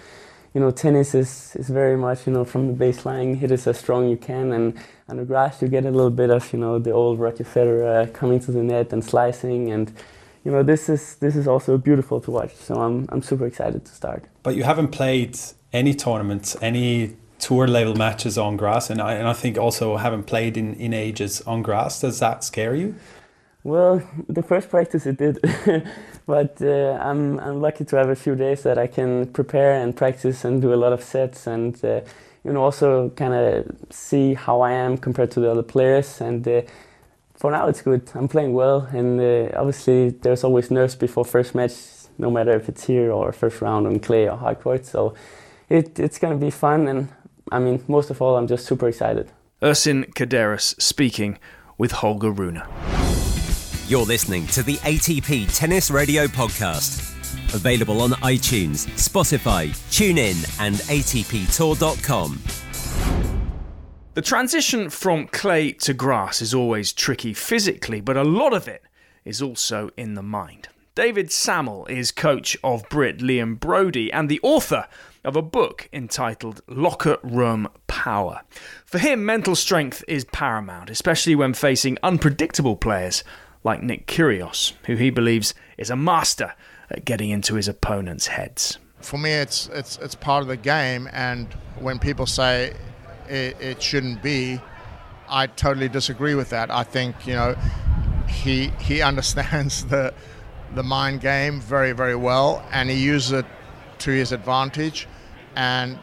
you 0.54 0.60
know, 0.60 0.72
tennis 0.72 1.14
is, 1.14 1.54
is 1.54 1.68
very 1.68 1.96
much, 1.96 2.26
you 2.26 2.32
know, 2.32 2.44
from 2.44 2.66
the 2.66 2.84
baseline, 2.84 3.36
hit 3.36 3.52
it 3.52 3.64
as 3.64 3.78
strong 3.78 4.08
you 4.08 4.16
can, 4.16 4.50
and 4.52 4.76
on 5.08 5.18
the 5.18 5.24
grass 5.24 5.62
you 5.62 5.68
get 5.68 5.84
a 5.84 5.90
little 5.92 6.10
bit 6.22 6.30
of, 6.30 6.52
you 6.52 6.58
know, 6.58 6.80
the 6.80 6.90
old 6.90 7.20
Roger 7.20 7.44
Federer 7.44 8.12
coming 8.12 8.40
to 8.40 8.50
the 8.50 8.64
net 8.64 8.92
and 8.92 9.04
slicing, 9.04 9.70
and 9.70 9.92
you 10.44 10.52
know, 10.52 10.62
this 10.62 10.88
is 10.88 11.16
this 11.16 11.36
is 11.36 11.46
also 11.46 11.78
beautiful 11.78 12.20
to 12.20 12.30
watch. 12.30 12.54
So 12.54 12.74
I'm 12.76 13.06
I'm 13.10 13.22
super 13.22 13.46
excited 13.46 13.84
to 13.84 13.92
start. 13.92 14.24
But 14.42 14.56
you 14.56 14.64
haven't 14.64 14.88
played 14.88 15.38
any 15.72 15.94
tournaments, 15.94 16.56
any 16.60 17.16
tour 17.38 17.66
level 17.66 17.94
matches 17.94 18.36
on 18.38 18.56
grass, 18.56 18.90
and 18.90 19.00
I, 19.00 19.14
and 19.14 19.28
I 19.28 19.32
think 19.32 19.58
also 19.58 19.96
haven't 19.96 20.24
played 20.24 20.56
in, 20.56 20.74
in 20.74 20.92
ages 20.92 21.40
on 21.42 21.62
grass. 21.62 22.00
Does 22.00 22.18
that 22.20 22.44
scare 22.44 22.74
you? 22.74 22.94
Well, 23.64 24.02
the 24.28 24.42
first 24.42 24.70
practice 24.70 25.06
it 25.06 25.18
did, 25.18 25.38
but 26.26 26.60
uh, 26.62 26.98
I'm 27.00 27.38
I'm 27.40 27.60
lucky 27.60 27.84
to 27.84 27.96
have 27.96 28.08
a 28.08 28.16
few 28.16 28.34
days 28.34 28.62
that 28.62 28.78
I 28.78 28.86
can 28.86 29.26
prepare 29.32 29.74
and 29.82 29.94
practice 29.96 30.44
and 30.44 30.62
do 30.62 30.72
a 30.72 30.76
lot 30.76 30.92
of 30.92 31.02
sets 31.02 31.46
and 31.46 31.84
uh, 31.84 32.00
you 32.44 32.52
know 32.52 32.62
also 32.62 33.10
kind 33.10 33.34
of 33.34 33.66
see 33.90 34.34
how 34.34 34.60
I 34.60 34.72
am 34.72 34.96
compared 34.96 35.30
to 35.32 35.40
the 35.40 35.50
other 35.50 35.64
players 35.64 36.20
and. 36.20 36.46
Uh, 36.46 36.62
for 37.38 37.52
now, 37.52 37.68
it's 37.68 37.82
good. 37.82 38.10
I'm 38.14 38.28
playing 38.28 38.52
well, 38.52 38.88
and 38.92 39.20
uh, 39.20 39.56
obviously 39.56 40.10
there's 40.10 40.42
always 40.42 40.70
nerves 40.70 40.96
before 40.96 41.24
first 41.24 41.54
match, 41.54 41.72
no 42.18 42.30
matter 42.30 42.50
if 42.52 42.68
it's 42.68 42.84
here 42.84 43.12
or 43.12 43.32
first 43.32 43.62
round 43.62 43.86
on 43.86 44.00
clay 44.00 44.28
or 44.28 44.36
hard 44.36 44.60
court. 44.60 44.84
So 44.84 45.14
it, 45.68 45.98
it's 45.98 46.18
going 46.18 46.38
to 46.38 46.44
be 46.44 46.50
fun, 46.50 46.88
and 46.88 47.08
I 47.52 47.60
mean, 47.60 47.82
most 47.86 48.10
of 48.10 48.20
all, 48.20 48.36
I'm 48.36 48.48
just 48.48 48.66
super 48.66 48.88
excited. 48.88 49.30
Ursin 49.62 50.04
Caderas 50.16 50.80
speaking 50.80 51.38
with 51.78 51.92
Holger 51.92 52.30
Rune. 52.32 52.62
You're 53.86 54.04
listening 54.04 54.46
to 54.48 54.62
the 54.62 54.76
ATP 54.78 55.56
Tennis 55.56 55.90
Radio 55.90 56.26
Podcast. 56.26 57.14
Available 57.54 58.02
on 58.02 58.10
iTunes, 58.20 58.86
Spotify, 58.96 59.68
TuneIn, 59.90 60.60
and 60.60 60.74
ATPTour.com. 60.74 62.67
The 64.18 64.22
transition 64.22 64.90
from 64.90 65.28
clay 65.28 65.70
to 65.74 65.94
grass 65.94 66.42
is 66.42 66.52
always 66.52 66.92
tricky 66.92 67.32
physically, 67.32 68.00
but 68.00 68.16
a 68.16 68.24
lot 68.24 68.52
of 68.52 68.66
it 68.66 68.82
is 69.24 69.40
also 69.40 69.90
in 69.96 70.14
the 70.14 70.24
mind. 70.24 70.66
David 70.96 71.30
Sammel 71.30 71.86
is 71.86 72.10
coach 72.10 72.56
of 72.64 72.88
Brit 72.88 73.18
Liam 73.18 73.60
Broady 73.60 74.12
and 74.12 74.28
the 74.28 74.40
author 74.42 74.88
of 75.22 75.36
a 75.36 75.40
book 75.40 75.88
entitled 75.92 76.62
Locker 76.66 77.18
Room 77.22 77.68
Power. 77.86 78.40
For 78.84 78.98
him, 78.98 79.24
mental 79.24 79.54
strength 79.54 80.02
is 80.08 80.24
paramount, 80.24 80.90
especially 80.90 81.36
when 81.36 81.54
facing 81.54 81.96
unpredictable 82.02 82.74
players 82.74 83.22
like 83.62 83.84
Nick 83.84 84.08
Kyrgios, 84.08 84.72
who 84.86 84.96
he 84.96 85.10
believes 85.10 85.54
is 85.76 85.90
a 85.90 85.96
master 85.96 86.54
at 86.90 87.04
getting 87.04 87.30
into 87.30 87.54
his 87.54 87.68
opponent's 87.68 88.26
heads. 88.26 88.78
For 89.00 89.16
me, 89.16 89.30
it's 89.30 89.68
it's 89.68 89.96
it's 89.98 90.16
part 90.16 90.42
of 90.42 90.48
the 90.48 90.56
game, 90.56 91.08
and 91.12 91.46
when 91.78 92.00
people 92.00 92.26
say 92.26 92.74
it, 93.28 93.60
it 93.60 93.82
shouldn't 93.82 94.22
be, 94.22 94.60
I 95.28 95.46
totally 95.46 95.88
disagree 95.88 96.34
with 96.34 96.50
that. 96.50 96.70
I 96.70 96.82
think 96.82 97.26
you 97.26 97.34
know 97.34 97.56
he 98.26 98.68
he 98.80 99.02
understands 99.02 99.84
the 99.94 100.14
the 100.74 100.82
mind 100.82 101.20
game 101.20 101.60
very 101.60 101.92
very 101.92 102.16
well, 102.16 102.64
and 102.72 102.90
he 102.90 102.96
uses 102.96 103.32
it 103.32 103.46
to 104.00 104.10
his 104.10 104.32
advantage, 104.32 105.08
and 105.56 105.98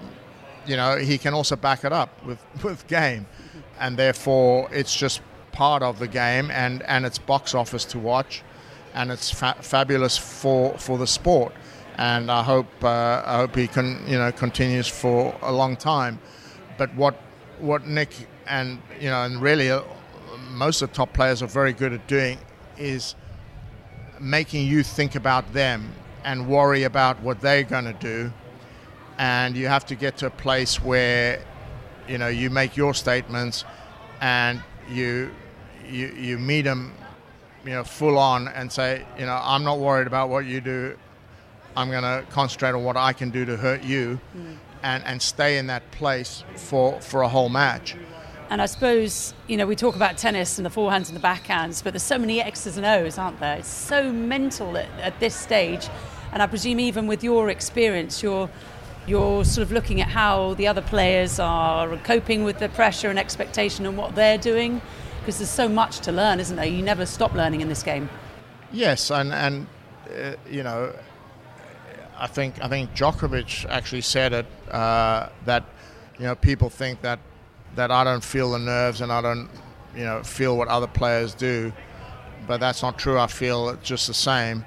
you 0.65 0.75
know 0.75 0.97
he 0.97 1.17
can 1.17 1.33
also 1.33 1.55
back 1.55 1.83
it 1.83 1.93
up 1.93 2.23
with 2.25 2.39
with 2.63 2.87
game, 2.87 3.25
and 3.79 3.97
therefore 3.97 4.69
it's 4.71 4.95
just 4.95 5.21
part 5.51 5.81
of 5.83 5.99
the 5.99 6.07
game, 6.07 6.51
and 6.51 6.83
and 6.83 7.05
it's 7.05 7.17
box 7.17 7.55
office 7.55 7.85
to 7.85 7.99
watch, 7.99 8.43
and 8.93 9.11
it's 9.11 9.31
fa- 9.31 9.57
fabulous 9.61 10.17
for 10.17 10.77
for 10.77 10.97
the 10.97 11.07
sport, 11.07 11.53
and 11.97 12.31
I 12.31 12.43
hope 12.43 12.67
uh, 12.83 13.23
I 13.25 13.37
hope 13.37 13.55
he 13.55 13.67
can 13.67 14.03
you 14.07 14.17
know 14.17 14.31
continues 14.31 14.87
for 14.87 15.35
a 15.41 15.51
long 15.51 15.75
time, 15.75 16.19
but 16.77 16.93
what 16.95 17.15
what 17.59 17.87
Nick 17.87 18.09
and 18.47 18.81
you 18.99 19.09
know 19.09 19.23
and 19.23 19.41
really 19.41 19.69
uh, 19.69 19.81
most 20.51 20.81
of 20.81 20.89
the 20.89 20.95
top 20.95 21.13
players 21.13 21.41
are 21.41 21.47
very 21.47 21.73
good 21.73 21.93
at 21.93 22.07
doing 22.07 22.37
is 22.77 23.15
making 24.19 24.67
you 24.67 24.83
think 24.83 25.15
about 25.15 25.53
them 25.53 25.91
and 26.23 26.47
worry 26.47 26.83
about 26.83 27.21
what 27.21 27.39
they're 27.41 27.63
going 27.63 27.85
to 27.85 27.93
do. 27.93 28.31
And 29.17 29.55
you 29.55 29.67
have 29.67 29.85
to 29.87 29.95
get 29.95 30.17
to 30.17 30.27
a 30.27 30.29
place 30.29 30.81
where 30.81 31.41
you 32.07 32.17
know 32.17 32.27
you 32.27 32.49
make 32.49 32.75
your 32.75 32.93
statements 32.93 33.63
and 34.21 34.61
you 34.89 35.31
you 35.89 36.07
you 36.07 36.37
meet 36.37 36.63
them 36.63 36.93
you 37.63 37.71
know 37.71 37.83
full 37.83 38.17
on 38.17 38.47
and 38.49 38.71
say 38.71 39.05
you 39.17 39.25
know 39.25 39.39
I'm 39.41 39.63
not 39.63 39.79
worried 39.79 40.07
about 40.07 40.29
what 40.29 40.45
you 40.45 40.61
do. 40.61 40.97
I'm 41.77 41.89
going 41.89 42.03
to 42.03 42.25
concentrate 42.31 42.71
on 42.71 42.83
what 42.83 42.95
I 42.95 43.11
can 43.11 43.31
do 43.31 43.43
to 43.45 43.57
hurt 43.57 43.83
you. 43.83 44.19
Mm. 44.37 44.57
And 44.85 45.03
and 45.03 45.21
stay 45.21 45.57
in 45.57 45.67
that 45.67 45.83
place 45.91 46.43
for 46.55 47.01
for 47.01 47.21
a 47.21 47.27
whole 47.27 47.49
match 47.49 47.95
and 48.49 48.61
I 48.61 48.67
suppose, 48.67 49.33
you 49.47 49.57
know, 49.57 49.65
we 49.65 49.75
talk 49.75 49.95
about 49.95 50.17
tennis 50.17 50.59
and 50.59 50.65
the 50.65 50.69
forehands 50.69 51.09
and 51.09 51.17
the 51.17 51.19
backhands, 51.19 51.83
but 51.83 51.93
there's 51.93 52.03
so 52.03 52.19
many 52.19 52.41
X's 52.41 52.77
and 52.77 52.85
O's, 52.85 53.17
aren't 53.17 53.39
there? 53.39 53.57
It's 53.57 53.67
so 53.67 54.11
mental 54.11 54.77
at, 54.77 54.87
at 54.99 55.19
this 55.19 55.35
stage. 55.35 55.87
And 56.31 56.43
I 56.43 56.47
presume 56.47 56.79
even 56.79 57.07
with 57.07 57.23
your 57.23 57.49
experience, 57.49 58.21
you're 58.21 58.49
you're 59.07 59.45
sort 59.45 59.63
of 59.63 59.71
looking 59.71 60.01
at 60.01 60.07
how 60.07 60.53
the 60.55 60.67
other 60.67 60.81
players 60.81 61.39
are 61.39 61.95
coping 61.97 62.43
with 62.43 62.59
the 62.59 62.69
pressure 62.69 63.09
and 63.09 63.19
expectation 63.19 63.85
and 63.85 63.97
what 63.97 64.15
they're 64.15 64.37
doing 64.37 64.81
because 65.19 65.37
there's 65.37 65.49
so 65.49 65.69
much 65.69 65.99
to 65.99 66.11
learn 66.11 66.39
isn't 66.39 66.55
there 66.55 66.65
you 66.65 66.81
never 66.81 67.05
stop 67.05 67.31
learning 67.33 67.61
in 67.61 67.69
this 67.69 67.83
game 67.83 68.09
yes 68.71 69.11
and 69.11 69.31
and 69.31 69.67
uh, 70.19 70.33
you 70.49 70.63
know 70.63 70.91
I 72.17 72.27
think 72.27 72.63
I 72.63 72.67
think 72.67 72.93
Djokovic 72.95 73.69
actually 73.69 74.01
said 74.01 74.33
it 74.33 74.45
uh, 74.71 75.29
that 75.45 75.65
you 76.17 76.25
know 76.25 76.35
people 76.35 76.69
think 76.69 77.01
that 77.01 77.19
that 77.75 77.91
I 77.91 78.03
don't 78.03 78.23
feel 78.23 78.51
the 78.51 78.59
nerves 78.59 79.01
and 79.01 79.11
I 79.11 79.21
don't, 79.21 79.49
you 79.95 80.03
know, 80.03 80.23
feel 80.23 80.57
what 80.57 80.67
other 80.67 80.87
players 80.87 81.33
do. 81.33 81.71
But 82.47 82.59
that's 82.59 82.81
not 82.81 82.97
true. 82.97 83.19
I 83.19 83.27
feel 83.27 83.69
it 83.69 83.83
just 83.83 84.07
the 84.07 84.13
same. 84.13 84.65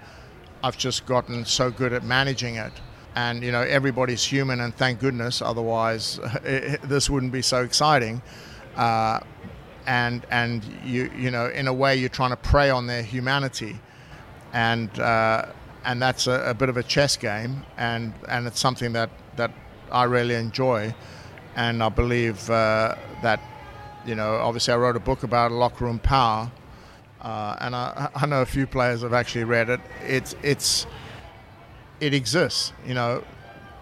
I've 0.63 0.77
just 0.77 1.07
gotten 1.07 1.45
so 1.45 1.71
good 1.71 1.93
at 1.93 2.05
managing 2.05 2.57
it. 2.57 2.73
And, 3.15 3.43
you 3.43 3.51
know, 3.51 3.63
everybody's 3.63 4.23
human, 4.23 4.61
and 4.61 4.75
thank 4.75 5.01
goodness, 5.01 5.43
otherwise, 5.43 6.21
it, 6.45 6.81
this 6.83 7.11
wouldn't 7.11 7.33
be 7.33 7.43
so 7.43 7.63
exciting. 7.63 8.23
Uh, 8.77 9.21
and, 9.87 10.25
and 10.31 10.65
you, 10.85 11.11
you 11.17 11.31
know, 11.31 11.47
in 11.49 11.67
a 11.67 11.73
way, 11.73 11.97
you're 11.97 12.11
trying 12.11 12.31
to 12.31 12.37
prey 12.37 12.71
on 12.71 12.87
their 12.87 13.03
humanity. 13.03 13.81
And, 14.53 14.97
uh, 15.01 15.47
and 15.89 16.01
that's 16.01 16.29
a, 16.29 16.51
a 16.51 16.55
bit 16.55 16.69
of 16.69 16.77
a 16.77 16.83
chess 16.85 17.17
game, 17.17 17.65
and, 17.77 18.13
and 18.29 18.47
it's 18.47 18.61
something 18.61 18.93
that, 18.93 19.11
that 19.35 19.51
I 19.91 20.05
really 20.05 20.37
enjoy 20.37 20.95
and 21.59 21.83
I 21.83 21.89
believe 21.89 22.49
uh, 22.49 22.95
that 23.23 23.41
you 24.07 24.15
know 24.15 24.37
obviously 24.37 24.73
I 24.73 24.77
wrote 24.77 24.97
a 24.97 25.01
book 25.01 25.25
about 25.25 25.51
locker 25.51 25.85
room 25.85 25.99
power, 25.99 26.51
uh, 27.21 27.57
and 27.61 27.75
I, 27.75 28.09
I, 28.15 28.27
know 28.27 28.43
a 28.43 28.47
few 28.47 28.67
players 28.67 29.03
have 29.03 29.13
actually 29.13 29.45
read 29.45 29.69
it. 29.69 29.81
It's 30.07 30.37
it's 30.43 30.87
it 32.01 32.15
exists. 32.15 32.73
You 32.87 32.95
know, 32.95 33.25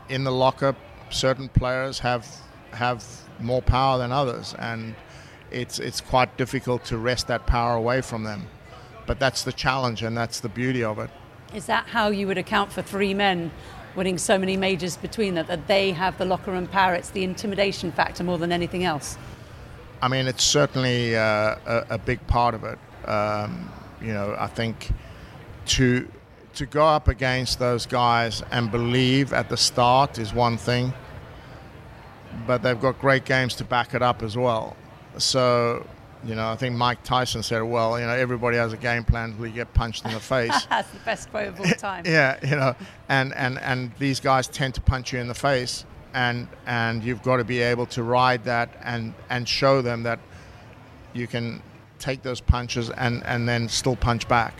in 0.08 0.24
the 0.24 0.32
locker, 0.32 0.74
certain 1.10 1.50
players 1.50 1.98
have 1.98 2.26
have 2.72 3.04
more 3.40 3.60
power 3.60 3.98
than 3.98 4.10
others, 4.10 4.54
and 4.58 4.94
it's 5.50 5.78
it's 5.78 6.00
quite 6.00 6.38
difficult 6.38 6.82
to 6.86 6.96
wrest 6.96 7.26
that 7.26 7.46
power 7.46 7.74
away 7.74 8.00
from 8.00 8.24
them. 8.24 8.46
But 9.06 9.20
that's 9.20 9.42
the 9.42 9.52
challenge, 9.52 10.02
and 10.02 10.16
that's 10.16 10.40
the 10.40 10.48
beauty 10.48 10.82
of 10.82 10.98
it. 10.98 11.10
Is 11.54 11.66
that 11.66 11.86
how 11.86 12.08
you 12.08 12.26
would 12.26 12.38
account 12.38 12.72
for 12.72 12.82
three 12.82 13.14
men 13.14 13.50
winning 13.96 14.18
so 14.18 14.38
many 14.38 14.56
majors 14.56 14.96
between 14.96 15.34
them, 15.34 15.46
that 15.46 15.66
they 15.66 15.90
have 15.92 16.16
the 16.18 16.24
locker 16.24 16.52
room 16.52 16.66
power. 16.66 16.94
It's 16.94 17.10
the 17.10 17.24
intimidation 17.24 17.90
factor 17.90 18.22
more 18.22 18.38
than 18.38 18.52
anything 18.52 18.84
else. 18.84 19.16
I 20.02 20.08
mean, 20.08 20.26
it's 20.26 20.44
certainly 20.44 21.16
uh, 21.16 21.56
a, 21.66 21.86
a, 21.90 21.98
big 21.98 22.24
part 22.26 22.54
of 22.54 22.64
it. 22.64 22.78
Um, 23.08 23.70
you 24.00 24.12
know, 24.12 24.36
I 24.38 24.46
think 24.46 24.90
to 25.66 26.06
to 26.54 26.66
go 26.66 26.86
up 26.86 27.08
against 27.08 27.58
those 27.58 27.84
guys 27.86 28.42
and 28.50 28.70
believe 28.70 29.32
at 29.32 29.48
the 29.48 29.56
start 29.56 30.18
is 30.18 30.32
one 30.32 30.56
thing, 30.56 30.92
but 32.46 32.62
they've 32.62 32.80
got 32.80 32.98
great 32.98 33.24
games 33.24 33.54
to 33.56 33.64
back 33.64 33.94
it 33.94 34.02
up 34.02 34.22
as 34.22 34.36
well. 34.36 34.76
So 35.18 35.86
you 36.24 36.34
know, 36.34 36.48
I 36.48 36.56
think 36.56 36.76
Mike 36.76 37.02
Tyson 37.02 37.42
said, 37.42 37.60
"Well, 37.62 37.98
you 38.00 38.06
know, 38.06 38.12
everybody 38.12 38.56
has 38.56 38.72
a 38.72 38.76
game 38.76 39.04
plan 39.04 39.30
until 39.30 39.46
you 39.46 39.52
get 39.52 39.72
punched 39.74 40.04
in 40.04 40.12
the 40.12 40.20
face." 40.20 40.66
That's 40.70 40.90
the 40.90 40.98
best 41.00 41.30
quote 41.30 41.48
of 41.48 41.60
all 41.60 41.66
time. 41.78 42.04
yeah, 42.06 42.38
you 42.42 42.56
know, 42.56 42.74
and, 43.08 43.34
and 43.34 43.58
and 43.58 43.92
these 43.98 44.20
guys 44.20 44.48
tend 44.48 44.74
to 44.74 44.80
punch 44.80 45.12
you 45.12 45.18
in 45.20 45.28
the 45.28 45.34
face, 45.34 45.84
and 46.14 46.48
and 46.66 47.04
you've 47.04 47.22
got 47.22 47.36
to 47.36 47.44
be 47.44 47.60
able 47.60 47.86
to 47.86 48.02
ride 48.02 48.44
that 48.44 48.70
and 48.82 49.14
and 49.30 49.48
show 49.48 49.82
them 49.82 50.02
that 50.04 50.18
you 51.12 51.26
can 51.26 51.62
take 51.98 52.22
those 52.22 52.40
punches 52.40 52.90
and 52.90 53.22
and 53.24 53.48
then 53.48 53.68
still 53.68 53.96
punch 53.96 54.26
back, 54.28 54.54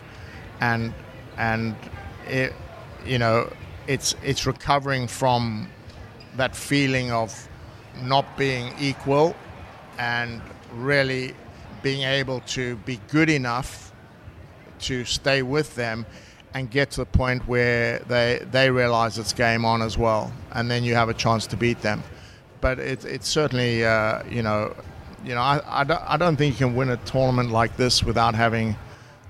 and 0.60 0.92
and 1.36 1.74
it, 2.26 2.52
you 3.04 3.18
know, 3.18 3.50
it's 3.86 4.14
it's 4.22 4.46
recovering 4.46 5.06
from 5.06 5.68
that 6.36 6.54
feeling 6.54 7.10
of 7.10 7.48
not 8.02 8.36
being 8.36 8.74
equal 8.78 9.34
and 9.98 10.42
really 10.74 11.34
being 11.86 12.02
able 12.02 12.40
to 12.40 12.74
be 12.78 12.98
good 13.12 13.30
enough 13.30 13.92
to 14.80 15.04
stay 15.04 15.40
with 15.40 15.76
them 15.76 16.04
and 16.52 16.68
get 16.68 16.90
to 16.90 16.96
the 16.96 17.06
point 17.06 17.46
where 17.46 18.00
they 18.08 18.44
they 18.50 18.68
realize 18.68 19.18
it's 19.18 19.32
game 19.32 19.64
on 19.64 19.80
as 19.80 19.96
well, 19.96 20.32
and 20.50 20.68
then 20.68 20.82
you 20.82 20.96
have 20.96 21.08
a 21.08 21.14
chance 21.14 21.46
to 21.46 21.56
beat 21.56 21.80
them. 21.82 22.02
But 22.60 22.80
it, 22.80 23.04
it's 23.04 23.28
certainly 23.28 23.84
uh, 23.84 24.24
you 24.28 24.42
know 24.42 24.74
you 25.24 25.36
know 25.36 25.40
I, 25.40 25.60
I, 25.80 25.84
don't, 25.84 26.02
I 26.14 26.16
don't 26.16 26.34
think 26.34 26.54
you 26.54 26.66
can 26.66 26.74
win 26.74 26.88
a 26.90 26.96
tournament 27.12 27.52
like 27.52 27.76
this 27.76 28.02
without 28.02 28.34
having 28.34 28.74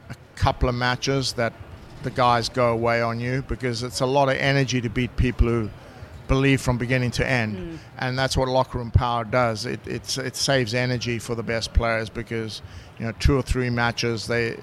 a 0.09 0.17
couple 0.35 0.71
of 0.71 0.75
matches 0.75 1.35
that 1.35 1.53
the 2.05 2.11
guys 2.11 2.49
go 2.49 2.73
away 2.73 3.03
on 3.03 3.21
you 3.21 3.45
because 3.49 3.83
it's 3.83 4.01
a 4.01 4.07
lot 4.07 4.31
of 4.31 4.37
energy 4.37 4.81
to 4.81 4.89
beat 4.89 5.15
people 5.19 5.47
who 5.47 5.69
believe 6.29 6.61
from 6.61 6.79
beginning 6.79 7.11
to 7.13 7.27
end, 7.27 7.57
mm. 7.57 7.79
and 7.99 8.19
that's 8.19 8.37
what 8.37 8.49
locker 8.49 8.79
room 8.79 8.91
power 8.91 9.25
does. 9.25 9.67
It 9.67 9.81
it's, 9.87 10.19
it 10.19 10.37
saves 10.37 10.75
energy 10.75 11.19
for 11.19 11.35
the 11.35 11.43
best 11.43 11.73
players 11.73 12.09
because 12.09 12.63
you 12.99 13.07
know 13.07 13.13
two 13.19 13.37
or 13.37 13.43
three 13.43 13.71
matches 13.71 14.27
they 14.27 14.59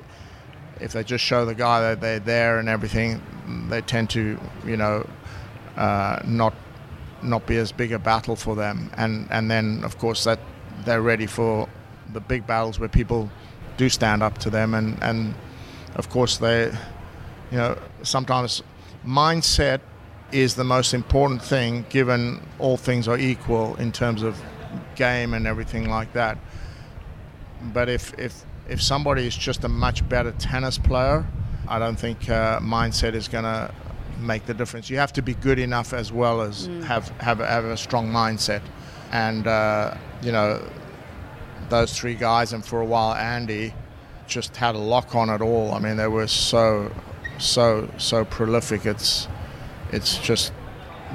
if 0.79 0.91
they 0.93 1.03
just 1.03 1.23
show 1.23 1.45
the 1.45 1.55
guy 1.55 1.79
that 1.81 2.01
they're 2.01 2.19
there 2.19 2.59
and 2.59 2.67
everything, 2.67 3.21
they 3.69 3.81
tend 3.81 4.09
to 4.11 4.37
you 4.65 4.77
know 4.77 5.07
uh, 5.77 6.19
not 6.25 6.53
not 7.21 7.47
be 7.47 7.57
as 7.57 7.71
big 7.71 7.91
a 7.91 7.99
battle 7.99 8.35
for 8.35 8.55
them, 8.55 8.89
and 8.97 9.27
and 9.31 9.49
then 9.49 9.83
of 9.83 9.97
course 9.97 10.23
that 10.23 10.39
they're 10.85 11.01
ready 11.01 11.25
for 11.25 11.69
the 12.11 12.19
big 12.19 12.45
battles 12.45 12.79
where 12.79 12.89
people 12.89 13.29
do 13.77 13.89
stand 13.89 14.21
up 14.21 14.37
to 14.39 14.49
them, 14.49 14.73
and 14.73 15.01
and 15.01 15.33
of 15.95 16.09
course 16.09 16.37
they 16.37 16.65
you 17.51 17.57
know 17.57 17.77
sometimes 18.01 18.61
mindset 19.05 19.79
is 20.33 20.55
the 20.55 20.63
most 20.63 20.93
important 20.93 21.41
thing 21.41 21.85
given 21.89 22.41
all 22.59 22.75
things 22.75 23.07
are 23.07 23.17
equal 23.17 23.75
in 23.75 23.91
terms 23.91 24.23
of 24.23 24.41
game 24.95 25.33
and 25.33 25.45
everything 25.45 25.87
like 25.89 26.11
that. 26.13 26.37
But 27.61 27.87
if, 27.87 28.17
if, 28.17 28.43
if 28.67 28.81
somebody 28.81 29.27
is 29.27 29.35
just 29.35 29.63
a 29.63 29.69
much 29.69 30.07
better 30.09 30.31
tennis 30.31 30.77
player, 30.77 31.25
I 31.67 31.79
don't 31.79 31.95
think 31.95 32.29
uh, 32.29 32.59
mindset 32.59 33.13
is 33.13 33.27
going 33.27 33.43
to 33.43 33.73
make 34.19 34.45
the 34.45 34.53
difference. 34.53 34.89
You 34.89 34.97
have 34.97 35.13
to 35.13 35.21
be 35.21 35.35
good 35.35 35.59
enough 35.59 35.93
as 35.93 36.11
well 36.11 36.41
as 36.41 36.67
mm. 36.67 36.83
have, 36.83 37.09
have, 37.19 37.39
have 37.39 37.65
a 37.65 37.77
strong 37.77 38.11
mindset. 38.11 38.61
And, 39.11 39.45
uh, 39.45 39.95
you 40.23 40.31
know, 40.31 40.67
those 41.69 41.97
three 41.97 42.15
guys, 42.15 42.53
and 42.53 42.65
for 42.65 42.81
a 42.81 42.85
while, 42.85 43.13
Andy, 43.13 43.73
just 44.27 44.55
had 44.57 44.75
a 44.75 44.79
lock 44.79 45.15
on 45.15 45.29
it 45.29 45.41
all. 45.41 45.71
I 45.73 45.79
mean, 45.79 45.97
they 45.97 46.07
were 46.07 46.27
so, 46.27 46.91
so, 47.37 47.89
so 47.97 48.25
prolific. 48.25 48.85
It's, 48.85 49.27
it's 49.93 50.17
just, 50.17 50.51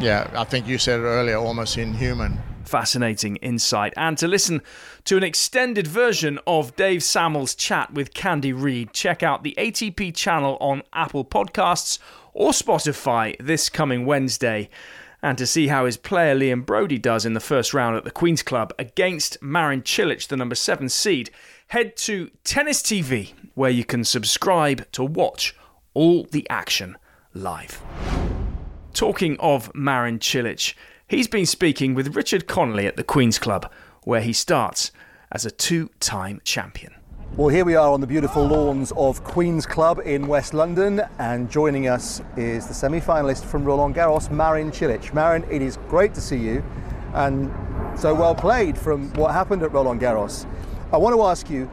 yeah, 0.00 0.30
I 0.34 0.44
think 0.44 0.66
you 0.66 0.78
said 0.78 1.00
earlier, 1.00 1.36
almost 1.36 1.76
inhuman. 1.76 2.38
Fascinating 2.64 3.36
insight. 3.36 3.92
And 3.96 4.16
to 4.18 4.28
listen 4.28 4.62
to 5.04 5.16
an 5.16 5.24
extended 5.24 5.86
version 5.86 6.38
of 6.46 6.76
Dave 6.76 7.00
Sammel's 7.00 7.54
chat 7.54 7.92
with 7.92 8.14
Candy 8.14 8.52
Reid, 8.52 8.92
check 8.92 9.22
out 9.22 9.42
the 9.42 9.54
ATP 9.58 10.14
channel 10.14 10.56
on 10.60 10.82
Apple 10.92 11.24
Podcasts 11.24 11.98
or 12.32 12.52
Spotify 12.52 13.36
this 13.40 13.68
coming 13.68 14.06
Wednesday. 14.06 14.68
And 15.20 15.36
to 15.38 15.46
see 15.46 15.66
how 15.66 15.86
his 15.86 15.96
player 15.96 16.36
Liam 16.38 16.64
Broady 16.64 16.98
does 16.98 17.26
in 17.26 17.34
the 17.34 17.40
first 17.40 17.74
round 17.74 17.96
at 17.96 18.04
the 18.04 18.10
Queen's 18.12 18.42
Club 18.42 18.72
against 18.78 19.42
Marin 19.42 19.82
Cilic, 19.82 20.28
the 20.28 20.36
number 20.36 20.54
seven 20.54 20.88
seed, 20.88 21.30
head 21.68 21.96
to 21.96 22.30
Tennis 22.44 22.80
TV, 22.80 23.32
where 23.54 23.70
you 23.70 23.84
can 23.84 24.04
subscribe 24.04 24.90
to 24.92 25.02
watch 25.02 25.56
all 25.94 26.24
the 26.30 26.48
action 26.48 26.96
live. 27.34 27.82
Talking 28.94 29.36
of 29.38 29.72
Marin 29.74 30.18
Cilic, 30.18 30.74
he's 31.06 31.28
been 31.28 31.46
speaking 31.46 31.94
with 31.94 32.16
Richard 32.16 32.46
Connelly 32.46 32.86
at 32.86 32.96
the 32.96 33.04
Queen's 33.04 33.38
Club, 33.38 33.70
where 34.02 34.20
he 34.20 34.32
starts 34.32 34.90
as 35.30 35.44
a 35.44 35.50
two 35.50 35.90
time 36.00 36.40
champion. 36.42 36.94
Well, 37.36 37.48
here 37.48 37.64
we 37.64 37.76
are 37.76 37.92
on 37.92 38.00
the 38.00 38.06
beautiful 38.06 38.44
lawns 38.44 38.92
of 38.96 39.22
Queen's 39.22 39.66
Club 39.66 40.00
in 40.04 40.26
West 40.26 40.54
London, 40.54 41.02
and 41.18 41.50
joining 41.50 41.86
us 41.86 42.22
is 42.36 42.66
the 42.66 42.74
semi 42.74 43.00
finalist 43.00 43.44
from 43.44 43.64
Roland 43.64 43.94
Garros, 43.94 44.30
Marin 44.30 44.72
Cilic. 44.72 45.12
Marin, 45.14 45.44
it 45.50 45.62
is 45.62 45.76
great 45.88 46.14
to 46.14 46.20
see 46.20 46.38
you, 46.38 46.64
and 47.12 47.52
so 47.96 48.14
well 48.14 48.34
played 48.34 48.76
from 48.76 49.12
what 49.12 49.32
happened 49.32 49.62
at 49.62 49.70
Roland 49.70 50.00
Garros. 50.00 50.50
I 50.92 50.96
want 50.96 51.14
to 51.14 51.22
ask 51.22 51.50
you 51.50 51.70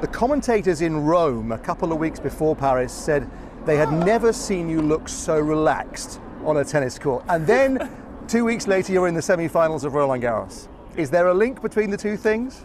the 0.00 0.08
commentators 0.08 0.80
in 0.80 0.96
Rome 1.04 1.52
a 1.52 1.58
couple 1.58 1.92
of 1.92 1.98
weeks 1.98 2.18
before 2.18 2.56
Paris 2.56 2.92
said 2.92 3.30
they 3.64 3.76
had 3.76 3.92
never 3.92 4.32
seen 4.32 4.68
you 4.68 4.82
look 4.82 5.08
so 5.08 5.38
relaxed 5.38 6.20
on 6.44 6.56
a 6.56 6.64
tennis 6.64 6.98
court. 6.98 7.24
And 7.28 7.46
then 7.46 7.90
two 8.28 8.44
weeks 8.44 8.66
later, 8.66 8.92
you're 8.92 9.08
in 9.08 9.14
the 9.14 9.22
semi 9.22 9.48
finals 9.48 9.84
of 9.84 9.94
Roland 9.94 10.22
Garros. 10.22 10.68
Is 10.96 11.10
there 11.10 11.28
a 11.28 11.34
link 11.34 11.62
between 11.62 11.90
the 11.90 11.96
two 11.96 12.16
things? 12.16 12.64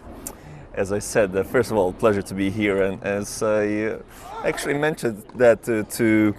As 0.74 0.92
I 0.92 0.98
said, 0.98 1.34
uh, 1.34 1.42
first 1.42 1.70
of 1.70 1.76
all, 1.76 1.92
pleasure 1.92 2.22
to 2.22 2.34
be 2.34 2.50
here. 2.50 2.82
And 2.82 3.02
as 3.02 3.42
I 3.42 3.66
uh, 3.84 3.98
actually 4.44 4.74
mentioned 4.74 5.24
that 5.34 5.68
uh, 5.68 5.82
to, 5.96 6.34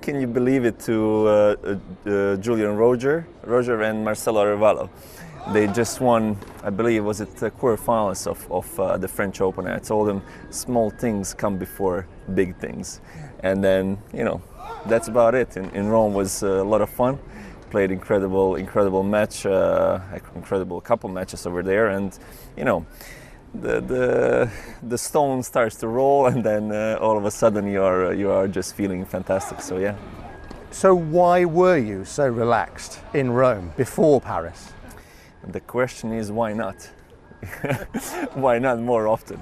can 0.00 0.20
you 0.20 0.26
believe 0.26 0.64
it, 0.64 0.78
to 0.80 1.26
uh, 1.26 1.30
uh, 1.32 2.10
uh, 2.10 2.36
Julien 2.36 2.76
Rojer, 2.76 3.24
Rojer 3.46 3.88
and 3.88 4.04
Marcelo 4.04 4.44
Arevalo. 4.44 4.90
They 5.52 5.66
just 5.66 6.00
won, 6.00 6.36
I 6.62 6.70
believe, 6.70 7.04
was 7.04 7.20
it 7.20 7.34
the 7.36 7.50
quarterfinals 7.50 8.26
of, 8.28 8.50
of 8.50 9.00
the 9.00 9.08
French 9.08 9.40
Open. 9.40 9.66
I 9.66 9.78
told 9.78 10.06
them 10.06 10.22
small 10.50 10.90
things 10.90 11.34
come 11.34 11.58
before 11.58 12.06
big 12.34 12.56
things. 12.56 13.00
And 13.42 13.62
then, 13.62 13.98
you 14.12 14.24
know, 14.24 14.40
that's 14.86 15.08
about 15.08 15.34
it. 15.34 15.56
In, 15.56 15.70
in 15.70 15.88
Rome 15.88 16.14
was 16.14 16.42
a 16.42 16.62
lot 16.62 16.80
of 16.80 16.90
fun. 16.90 17.18
Played 17.70 17.90
incredible, 17.90 18.56
incredible 18.56 19.02
match, 19.02 19.46
uh, 19.46 20.00
incredible 20.34 20.80
couple 20.80 21.08
matches 21.08 21.46
over 21.46 21.62
there, 21.62 21.88
and 21.88 22.18
you 22.54 22.64
know, 22.64 22.84
the 23.54 23.80
the 23.80 24.50
the 24.82 24.98
stone 24.98 25.42
starts 25.42 25.76
to 25.76 25.88
roll, 25.88 26.26
and 26.26 26.44
then 26.44 26.70
uh, 26.70 26.98
all 27.00 27.16
of 27.16 27.24
a 27.24 27.30
sudden 27.30 27.66
you 27.66 27.82
are 27.82 28.12
you 28.12 28.30
are 28.30 28.46
just 28.46 28.74
feeling 28.74 29.06
fantastic. 29.06 29.62
So 29.62 29.78
yeah. 29.78 29.96
So 30.70 30.94
why 30.94 31.44
were 31.44 31.78
you 31.78 32.04
so 32.04 32.28
relaxed 32.28 33.00
in 33.14 33.30
Rome 33.30 33.72
before 33.76 34.20
Paris? 34.20 34.72
The 35.46 35.60
question 35.60 36.12
is 36.12 36.30
why 36.30 36.52
not? 36.52 36.90
why 38.34 38.58
not 38.58 38.80
more 38.80 39.08
often? 39.08 39.40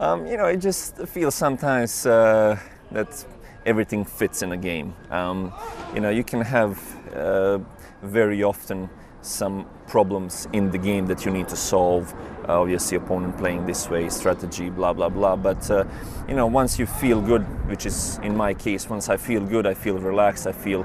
Um, 0.00 0.26
you 0.26 0.36
know, 0.36 0.46
I 0.46 0.56
just 0.56 0.96
feel 1.06 1.30
sometimes 1.30 2.06
uh, 2.06 2.58
that 2.90 3.24
everything 3.68 4.04
fits 4.04 4.42
in 4.42 4.52
a 4.52 4.56
game. 4.56 4.94
Um, 5.10 5.52
you 5.94 6.00
know, 6.00 6.08
you 6.08 6.24
can 6.24 6.40
have 6.40 6.78
uh, 7.14 7.58
very 8.02 8.42
often 8.42 8.88
some 9.20 9.66
problems 9.86 10.48
in 10.52 10.70
the 10.70 10.78
game 10.78 11.06
that 11.06 11.24
you 11.24 11.30
need 11.30 11.48
to 11.48 11.56
solve. 11.56 12.14
Uh, 12.48 12.60
obviously, 12.62 12.96
opponent 12.96 13.36
playing 13.36 13.66
this 13.66 13.90
way, 13.90 14.08
strategy, 14.08 14.70
blah 14.70 14.94
blah 14.94 15.10
blah. 15.10 15.36
But 15.36 15.70
uh, 15.70 15.84
you 16.26 16.34
know, 16.34 16.46
once 16.46 16.78
you 16.78 16.86
feel 16.86 17.20
good, 17.20 17.42
which 17.68 17.84
is 17.84 18.18
in 18.22 18.34
my 18.36 18.54
case, 18.54 18.88
once 18.88 19.10
I 19.10 19.18
feel 19.18 19.44
good, 19.44 19.66
I 19.66 19.74
feel 19.74 19.98
relaxed, 19.98 20.46
I 20.46 20.52
feel. 20.52 20.84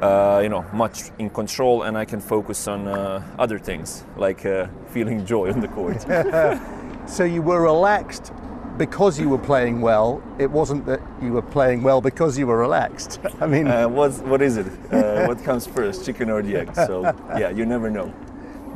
Uh, 0.00 0.38
you 0.44 0.48
know, 0.48 0.64
much 0.72 1.10
in 1.18 1.28
control, 1.28 1.82
and 1.82 1.98
I 1.98 2.04
can 2.04 2.20
focus 2.20 2.68
on 2.68 2.86
uh, 2.86 3.20
other 3.36 3.58
things 3.58 4.04
like 4.16 4.46
uh, 4.46 4.68
feeling 4.94 5.26
joy 5.26 5.50
on 5.50 5.58
the 5.58 5.66
court. 5.66 6.00
so 7.08 7.24
you 7.24 7.42
were 7.42 7.60
relaxed 7.60 8.32
because 8.78 9.18
you 9.18 9.28
were 9.28 9.38
playing 9.38 9.80
well. 9.80 10.22
It 10.38 10.50
wasn't 10.50 10.86
that 10.86 11.00
you 11.20 11.32
were 11.32 11.42
playing 11.42 11.82
well 11.82 12.00
because 12.00 12.38
you 12.38 12.46
were 12.46 12.56
relaxed. 12.56 13.20
I 13.40 13.46
mean, 13.46 13.66
uh, 13.66 13.88
what 13.88 14.12
what 14.26 14.40
is 14.40 14.56
it? 14.56 14.66
Uh, 14.92 15.26
what 15.26 15.42
comes 15.44 15.66
first, 15.66 16.06
chicken 16.06 16.30
or 16.30 16.40
the 16.42 16.56
egg? 16.56 16.74
So 16.74 17.02
yeah, 17.36 17.50
you 17.50 17.66
never 17.66 17.90
know. 17.90 18.14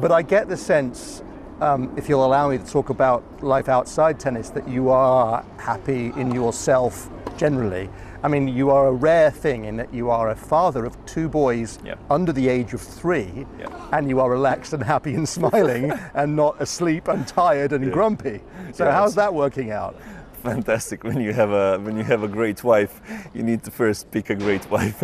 But 0.01 0.11
I 0.11 0.23
get 0.23 0.49
the 0.49 0.57
sense, 0.57 1.23
um, 1.61 1.93
if 1.97 2.09
you'll 2.09 2.25
allow 2.25 2.51
me 2.51 2.59
to 2.59 2.65
talk 2.65 2.91
about 2.91 3.23
life 3.43 3.69
outside 3.69 4.19
tennis, 4.19 4.51
that 4.51 4.69
you 4.69 4.91
are 4.91 5.45
happy 5.59 6.13
in 6.17 6.35
yourself 6.35 7.09
generally. 7.43 7.89
I 8.23 8.29
mean, 8.29 8.47
you 8.47 8.71
are 8.71 8.87
a 8.87 8.93
rare 8.93 9.33
thing 9.33 9.65
in 9.65 9.77
that 9.77 9.93
you 9.93 10.11
are 10.11 10.31
a 10.31 10.37
father 10.37 10.85
of 10.85 10.95
two 11.07 11.29
boys 11.29 11.81
yep. 11.85 11.99
under 12.09 12.33
the 12.33 12.47
age 12.49 12.73
of 12.73 12.81
three, 12.81 13.47
yep. 13.59 13.73
and 13.93 14.09
you 14.09 14.21
are 14.21 14.31
relaxed 14.31 14.73
and 14.75 14.81
happy 14.81 15.15
and 15.15 15.29
smiling 15.29 15.91
and 16.15 16.37
not 16.37 16.55
asleep 16.63 17.09
and 17.09 17.27
tired 17.27 17.73
and 17.73 17.85
yeah. 17.85 17.91
grumpy. 17.91 18.41
So, 18.73 18.85
yeah, 18.85 18.93
how's 18.93 19.17
that 19.17 19.35
working 19.35 19.73
out? 19.73 19.97
Fantastic. 20.45 21.03
When 21.03 21.21
you 21.21 21.33
have 21.33 21.51
a 21.51 21.79
when 21.81 21.97
you 21.97 22.05
have 22.05 22.23
a 22.23 22.29
great 22.29 22.63
wife, 22.63 23.01
you 23.35 23.43
need 23.43 23.63
to 23.65 23.71
first 23.73 24.11
pick 24.13 24.31
a 24.31 24.37
great 24.37 24.71
wife. 24.71 25.03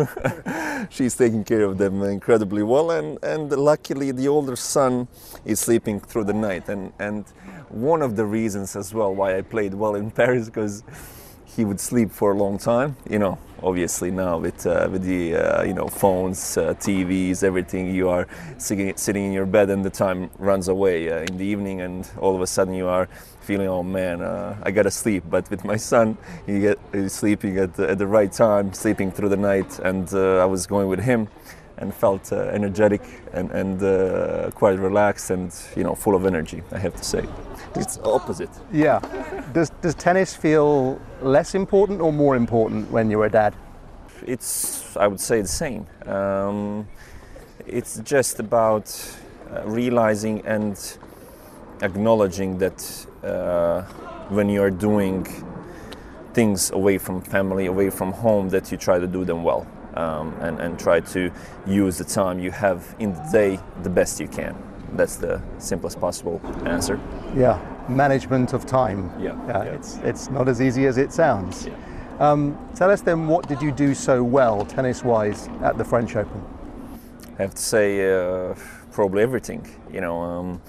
She's 0.89 1.15
taking 1.15 1.43
care 1.43 1.63
of 1.63 1.77
them 1.77 2.01
incredibly 2.03 2.63
well, 2.63 2.91
and 2.91 3.17
and 3.23 3.51
luckily 3.51 4.11
the 4.11 4.27
older 4.27 4.55
son 4.55 5.07
is 5.45 5.59
sleeping 5.59 5.99
through 5.99 6.25
the 6.25 6.37
night, 6.49 6.69
and 6.69 6.91
and 6.99 7.25
one 7.69 8.01
of 8.01 8.15
the 8.15 8.25
reasons 8.25 8.75
as 8.75 8.93
well 8.93 9.13
why 9.13 9.37
I 9.37 9.41
played 9.41 9.73
well 9.73 9.95
in 9.95 10.11
Paris 10.11 10.45
because 10.45 10.83
he 11.55 11.65
would 11.65 11.79
sleep 11.79 12.11
for 12.11 12.31
a 12.31 12.37
long 12.37 12.57
time. 12.57 12.95
You 13.09 13.19
know, 13.19 13.37
obviously 13.63 14.11
now 14.11 14.37
with 14.37 14.65
uh, 14.65 14.87
with 14.91 15.03
the 15.03 15.35
uh, 15.35 15.63
you 15.63 15.73
know 15.73 15.87
phones, 15.87 16.57
uh, 16.57 16.73
TVs, 16.75 17.43
everything, 17.43 17.93
you 17.93 18.09
are 18.09 18.27
sitting 18.57 18.95
sitting 18.95 19.25
in 19.25 19.31
your 19.31 19.45
bed 19.45 19.69
and 19.69 19.83
the 19.83 19.89
time 19.89 20.29
runs 20.37 20.67
away 20.67 21.09
uh, 21.09 21.19
in 21.19 21.37
the 21.37 21.45
evening, 21.45 21.81
and 21.81 22.09
all 22.17 22.35
of 22.35 22.41
a 22.41 22.47
sudden 22.47 22.73
you 22.73 22.87
are 22.87 23.07
feeling, 23.41 23.67
oh 23.67 23.81
man, 23.81 24.21
uh, 24.21 24.55
I 24.61 24.71
gotta 24.71 24.91
sleep. 24.91 25.23
But 25.29 25.49
with 25.49 25.65
my 25.65 25.77
son, 25.77 26.17
he 26.45 26.59
get 26.59 26.79
he's 26.91 27.13
sleeping 27.13 27.57
at 27.57 27.73
the, 27.75 27.89
at 27.89 27.97
the 27.97 28.07
right 28.07 28.31
time, 28.31 28.73
sleeping 28.73 29.11
through 29.11 29.29
the 29.29 29.37
night, 29.37 29.79
and 29.79 30.11
uh, 30.13 30.37
I 30.37 30.45
was 30.45 30.67
going 30.67 30.87
with 30.87 30.99
him. 30.99 31.27
And 31.81 31.93
felt 31.93 32.33
energetic 32.33 33.01
and, 33.31 33.51
and 33.51 34.53
quite 34.53 34.77
relaxed 34.79 35.29
and 35.31 35.55
you 35.77 35.83
know 35.83 35.95
full 35.95 36.13
of 36.13 36.25
energy. 36.25 36.61
I 36.73 36.77
have 36.77 36.93
to 36.95 37.03
say 37.03 37.23
it's 37.75 37.97
opposite. 38.03 38.49
Yeah. 38.71 38.99
Does 39.53 39.69
does 39.81 39.95
tennis 39.95 40.35
feel 40.35 40.99
less 41.21 41.55
important 41.55 42.01
or 42.01 42.11
more 42.11 42.35
important 42.35 42.91
when 42.91 43.09
you're 43.09 43.25
a 43.25 43.31
dad? 43.31 43.55
it's 44.25 44.95
I 44.97 45.07
would 45.07 45.19
say 45.19 45.41
the 45.41 45.47
same. 45.47 45.85
Um, 46.05 46.87
it's 47.65 47.99
just 47.99 48.39
about 48.39 48.87
uh, 49.51 49.63
realizing 49.65 50.45
and 50.45 50.75
acknowledging 51.81 52.57
that 52.59 53.05
uh, 53.23 53.81
when 54.29 54.49
you 54.49 54.61
are 54.61 54.71
doing 54.71 55.25
things 56.33 56.71
away 56.71 56.97
from 56.97 57.21
family, 57.21 57.65
away 57.65 57.89
from 57.89 58.11
home, 58.11 58.49
that 58.49 58.71
you 58.71 58.77
try 58.77 58.99
to 58.99 59.07
do 59.07 59.25
them 59.25 59.43
well 59.43 59.65
um, 59.99 60.33
and, 60.41 60.59
and 60.59 60.79
try 60.79 60.99
to 60.99 61.31
use 61.67 61.97
the 61.97 62.03
time 62.03 62.39
you 62.39 62.51
have 62.51 62.95
in 62.99 63.13
the 63.13 63.29
day 63.31 63.59
the 63.83 63.89
best 63.89 64.19
you 64.19 64.27
can. 64.27 64.55
That's 64.93 65.17
the 65.17 65.41
simplest 65.57 65.99
possible 65.99 66.41
answer. 66.65 66.99
Yeah, 67.35 67.59
management 67.87 68.53
of 68.53 68.65
time. 68.65 69.11
Yeah, 69.19 69.35
yeah, 69.47 69.63
yeah. 69.63 69.75
It's, 69.75 69.97
it's 69.97 70.29
not 70.29 70.47
as 70.47 70.61
easy 70.61 70.87
as 70.87 70.97
it 70.97 71.11
sounds. 71.11 71.67
Um, 72.19 72.57
tell 72.75 72.89
us 72.91 73.01
then, 73.01 73.27
what 73.27 73.47
did 73.47 73.61
you 73.61 73.71
do 73.71 73.93
so 73.93 74.23
well, 74.23 74.65
tennis 74.65 75.03
wise, 75.03 75.47
at 75.63 75.77
the 75.77 75.85
French 75.85 76.15
Open? 76.15 76.43
I 77.37 77.43
have 77.43 77.55
to 77.55 77.61
say, 77.61 77.87
uh, 78.13 78.55
probably 78.91 79.23
everything. 79.23 79.65
You 79.93 80.01
know, 80.01 80.19
um, 80.21 80.61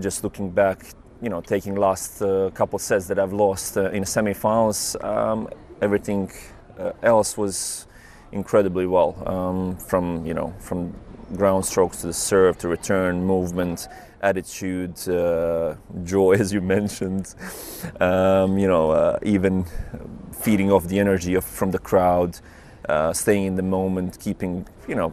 just 0.00 0.24
looking 0.24 0.50
back, 0.50 0.86
you 1.20 1.28
know, 1.28 1.40
taking 1.40 1.76
last 1.76 2.22
uh, 2.22 2.50
couple 2.54 2.78
sets 2.78 3.06
that 3.06 3.18
I've 3.18 3.32
lost 3.32 3.76
uh, 3.76 3.90
in 3.90 4.04
semi-finals, 4.04 4.96
um, 5.02 5.48
everything 5.80 6.32
uh, 6.78 6.92
else 7.02 7.36
was 7.36 7.86
incredibly 8.32 8.86
well. 8.86 9.22
Um, 9.26 9.76
from 9.76 10.26
you 10.26 10.34
know, 10.34 10.52
from 10.58 10.94
ground 11.36 11.64
strokes 11.64 11.98
to 12.02 12.08
the 12.08 12.12
serve 12.12 12.58
to 12.58 12.68
return 12.68 13.24
movement, 13.24 13.88
attitude, 14.22 14.96
uh, 15.08 15.76
joy, 16.04 16.32
as 16.38 16.52
you 16.52 16.60
mentioned. 16.60 17.34
Um, 18.00 18.58
you 18.58 18.68
know, 18.68 18.90
uh, 18.90 19.18
even 19.22 19.64
feeding 20.32 20.72
off 20.72 20.86
the 20.88 20.98
energy 20.98 21.34
of, 21.34 21.44
from 21.44 21.70
the 21.70 21.78
crowd, 21.78 22.38
uh, 22.88 23.12
staying 23.12 23.46
in 23.46 23.56
the 23.56 23.62
moment, 23.62 24.18
keeping 24.18 24.66
you 24.88 24.94
know 24.94 25.12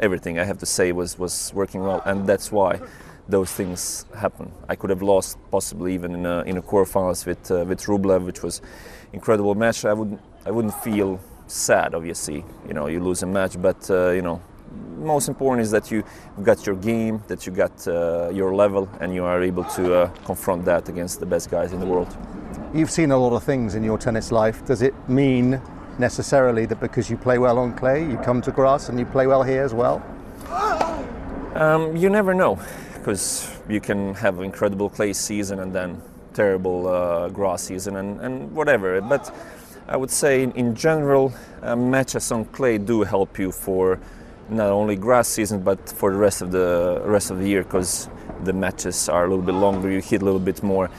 everything 0.00 0.38
I 0.38 0.44
have 0.44 0.58
to 0.58 0.66
say 0.66 0.92
was 0.92 1.18
was 1.18 1.52
working 1.54 1.82
well, 1.82 2.02
and 2.04 2.26
that's 2.26 2.50
why 2.50 2.80
those 3.28 3.52
things 3.52 4.04
happen. 4.16 4.52
I 4.68 4.74
could 4.74 4.90
have 4.90 5.02
lost 5.02 5.38
possibly 5.50 5.94
even 5.94 6.14
in 6.14 6.26
a, 6.26 6.42
in 6.42 6.56
a 6.56 6.62
quarterfinals 6.62 7.24
with 7.26 7.50
uh, 7.50 7.64
with 7.66 7.80
Rublev, 7.82 8.24
which 8.24 8.42
was 8.42 8.60
incredible 9.12 9.54
match. 9.54 9.84
I 9.84 9.92
wouldn't 9.92 10.20
I 10.46 10.50
wouldn't 10.50 10.74
feel 10.82 11.20
sad. 11.46 11.94
Obviously, 11.94 12.44
you 12.66 12.74
know 12.74 12.86
you 12.86 13.00
lose 13.00 13.22
a 13.22 13.26
match, 13.26 13.60
but 13.60 13.90
uh, 13.90 14.10
you 14.10 14.22
know 14.22 14.40
most 14.98 15.28
important 15.28 15.62
is 15.62 15.70
that 15.70 15.90
you 15.90 16.04
got 16.42 16.66
your 16.66 16.76
game, 16.76 17.22
that 17.28 17.46
you 17.46 17.52
got 17.52 17.86
uh, 17.88 18.30
your 18.30 18.54
level, 18.54 18.88
and 19.00 19.14
you 19.14 19.24
are 19.24 19.42
able 19.42 19.64
to 19.64 19.94
uh, 19.94 20.06
confront 20.24 20.64
that 20.64 20.88
against 20.88 21.20
the 21.20 21.26
best 21.26 21.50
guys 21.50 21.72
in 21.72 21.80
the 21.80 21.86
world. 21.86 22.16
You've 22.72 22.90
seen 22.90 23.10
a 23.10 23.18
lot 23.18 23.34
of 23.34 23.42
things 23.42 23.74
in 23.74 23.84
your 23.84 23.98
tennis 23.98 24.32
life. 24.32 24.64
Does 24.64 24.82
it 24.82 24.94
mean 25.08 25.60
necessarily 25.98 26.64
that 26.66 26.80
because 26.80 27.10
you 27.10 27.16
play 27.16 27.38
well 27.38 27.58
on 27.58 27.74
clay, 27.74 28.02
you 28.02 28.16
come 28.18 28.40
to 28.42 28.50
grass 28.50 28.88
and 28.88 28.98
you 28.98 29.04
play 29.04 29.26
well 29.26 29.42
here 29.42 29.62
as 29.62 29.74
well? 29.74 30.02
Um, 31.54 31.94
you 31.96 32.08
never 32.08 32.32
know, 32.32 32.58
because 32.94 33.54
you 33.68 33.80
can 33.80 34.14
have 34.14 34.38
an 34.38 34.44
incredible 34.44 34.88
clay 34.88 35.12
season 35.12 35.60
and 35.60 35.74
then 35.74 36.00
terrible 36.32 36.88
uh, 36.88 37.28
grass 37.28 37.64
season 37.64 37.96
and, 37.96 38.20
and 38.20 38.52
whatever. 38.52 39.00
But 39.02 39.34
I 39.88 39.96
would 39.96 40.10
say 40.10 40.42
in, 40.42 40.74
general, 40.74 41.32
uh, 41.62 41.74
matches 41.76 42.30
on 42.30 42.44
clay 42.46 42.78
do 42.78 43.02
help 43.02 43.38
you 43.38 43.52
for 43.52 43.98
not 44.48 44.68
only 44.68 44.96
grass 44.96 45.28
season 45.28 45.60
but 45.60 45.88
for 45.88 46.12
the 46.12 46.18
rest 46.18 46.42
of 46.42 46.50
the 46.50 47.02
rest 47.04 47.30
of 47.30 47.38
the 47.38 47.48
year 47.48 47.62
because 47.62 48.08
the 48.44 48.52
matches 48.52 49.08
are 49.08 49.24
a 49.24 49.28
little 49.28 49.44
bit 49.44 49.54
longer. 49.54 49.90
You 49.90 50.00
hit 50.00 50.22
a 50.22 50.24
little 50.24 50.40
bit 50.40 50.62
more 50.62 50.90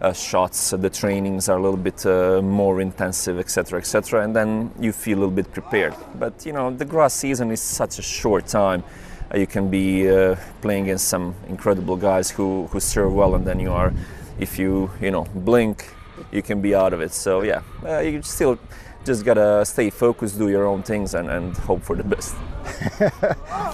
uh, 0.00 0.12
shots. 0.12 0.70
the 0.70 0.90
trainings 0.90 1.48
are 1.48 1.58
a 1.58 1.62
little 1.62 1.78
bit 1.78 2.06
uh, 2.06 2.40
more 2.42 2.80
intensive, 2.80 3.38
etc., 3.38 3.80
etc., 3.80 4.22
and 4.22 4.34
then 4.34 4.70
you 4.78 4.92
feel 4.92 5.18
a 5.18 5.20
little 5.20 5.34
bit 5.34 5.52
prepared. 5.52 5.94
But 6.18 6.46
you 6.46 6.52
know, 6.52 6.70
the 6.70 6.84
grass 6.84 7.14
season 7.14 7.50
is 7.50 7.60
such 7.60 7.98
a 7.98 8.02
short 8.02 8.46
time. 8.46 8.84
Uh, 9.32 9.38
you 9.38 9.46
can 9.46 9.68
be 9.68 10.08
uh, 10.08 10.36
playing 10.60 10.84
against 10.84 11.08
some 11.08 11.34
incredible 11.48 11.96
guys 11.96 12.30
who 12.30 12.66
who 12.68 12.80
serve 12.80 13.12
well, 13.12 13.34
and 13.34 13.44
then 13.44 13.58
you 13.60 13.72
are, 13.72 13.92
if 14.38 14.58
you 14.58 14.90
you 15.00 15.10
know 15.10 15.26
blink, 15.34 15.92
you 16.32 16.42
can 16.42 16.60
be 16.60 16.74
out 16.74 16.92
of 16.92 17.00
it. 17.00 17.12
So 17.12 17.42
yeah, 17.42 17.62
uh, 17.84 18.00
you 18.00 18.22
still 18.22 18.58
just 19.04 19.24
gotta 19.24 19.64
stay 19.64 19.90
focused, 19.90 20.38
do 20.38 20.48
your 20.48 20.66
own 20.66 20.82
things, 20.82 21.14
and, 21.14 21.30
and 21.30 21.56
hope 21.56 21.82
for 21.82 21.96
the 21.96 22.04
best. 22.04 22.34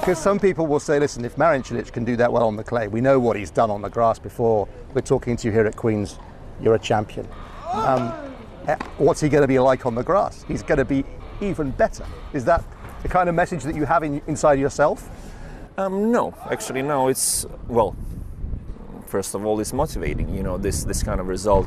Because 0.04 0.18
some 0.18 0.38
people 0.38 0.66
will 0.66 0.80
say, 0.80 0.98
listen, 0.98 1.24
if 1.24 1.38
Marin 1.38 1.62
Cilic 1.62 1.90
can 1.90 2.04
do 2.04 2.14
that 2.16 2.30
well 2.30 2.46
on 2.46 2.56
the 2.56 2.64
clay, 2.64 2.88
we 2.88 3.00
know 3.00 3.18
what 3.18 3.36
he's 3.36 3.50
done 3.50 3.70
on 3.70 3.80
the 3.80 3.88
grass 3.88 4.18
before. 4.18 4.68
We're 4.92 5.00
talking 5.00 5.34
to 5.38 5.48
you 5.48 5.52
here 5.52 5.66
at 5.66 5.76
Queen's, 5.76 6.18
you're 6.60 6.74
a 6.74 6.78
champion. 6.78 7.26
Um, 7.72 8.12
eh, 8.68 8.76
what's 8.98 9.22
he 9.22 9.30
going 9.30 9.40
to 9.40 9.48
be 9.48 9.58
like 9.58 9.86
on 9.86 9.94
the 9.94 10.02
grass? 10.02 10.44
He's 10.46 10.62
going 10.62 10.78
to 10.78 10.84
be 10.84 11.04
even 11.40 11.70
better. 11.70 12.04
Is 12.34 12.44
that 12.44 12.62
the 13.02 13.08
kind 13.08 13.30
of 13.30 13.34
message 13.34 13.62
that 13.62 13.74
you 13.74 13.86
have 13.86 14.02
in, 14.02 14.20
inside 14.26 14.58
yourself? 14.58 15.08
Um, 15.78 16.12
no, 16.12 16.34
actually, 16.50 16.82
no. 16.82 17.08
It's 17.08 17.46
well. 17.66 17.96
First 19.06 19.34
of 19.34 19.44
all, 19.44 19.58
it's 19.58 19.72
motivating. 19.72 20.34
You 20.34 20.42
know, 20.42 20.58
this 20.58 20.84
this 20.84 21.02
kind 21.02 21.20
of 21.20 21.26
result 21.28 21.66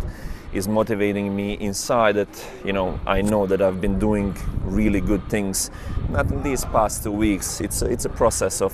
is 0.53 0.67
motivating 0.67 1.35
me 1.35 1.53
inside. 1.53 2.15
That 2.15 2.47
you 2.65 2.73
know, 2.73 2.99
I 3.05 3.21
know 3.21 3.45
that 3.47 3.61
I've 3.61 3.81
been 3.81 3.99
doing 3.99 4.35
really 4.63 5.01
good 5.01 5.27
things. 5.29 5.71
Not 6.09 6.31
in 6.31 6.43
these 6.43 6.65
past 6.65 7.03
two 7.03 7.11
weeks. 7.11 7.61
It's 7.61 7.81
a, 7.81 7.85
it's 7.85 8.05
a 8.05 8.09
process 8.09 8.61
of 8.61 8.73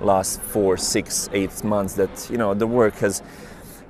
last 0.00 0.40
four, 0.40 0.76
six, 0.76 1.28
eight 1.32 1.64
months. 1.64 1.94
That 1.94 2.28
you 2.30 2.38
know, 2.38 2.54
the 2.54 2.66
work 2.66 2.94
has 2.96 3.22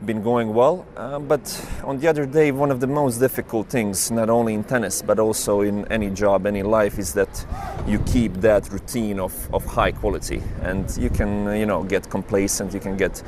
been 0.04 0.22
going 0.22 0.52
well. 0.52 0.86
Uh, 0.96 1.18
but 1.18 1.42
on 1.84 1.98
the 1.98 2.08
other 2.08 2.26
day, 2.26 2.52
one 2.52 2.70
of 2.70 2.80
the 2.80 2.86
most 2.86 3.18
difficult 3.18 3.68
things, 3.68 4.10
not 4.10 4.28
only 4.28 4.54
in 4.54 4.64
tennis 4.64 5.02
but 5.02 5.18
also 5.18 5.60
in 5.60 5.86
any 5.90 6.10
job, 6.10 6.46
any 6.46 6.62
life, 6.62 6.98
is 6.98 7.14
that 7.14 7.46
you 7.86 7.98
keep 8.00 8.32
that 8.34 8.70
routine 8.70 9.18
of, 9.18 9.52
of 9.54 9.64
high 9.64 9.92
quality, 9.92 10.42
and 10.62 10.96
you 10.98 11.10
can 11.10 11.56
you 11.56 11.66
know 11.66 11.82
get 11.82 12.08
complacent, 12.10 12.74
you 12.74 12.80
can 12.80 12.96
get 12.96 13.22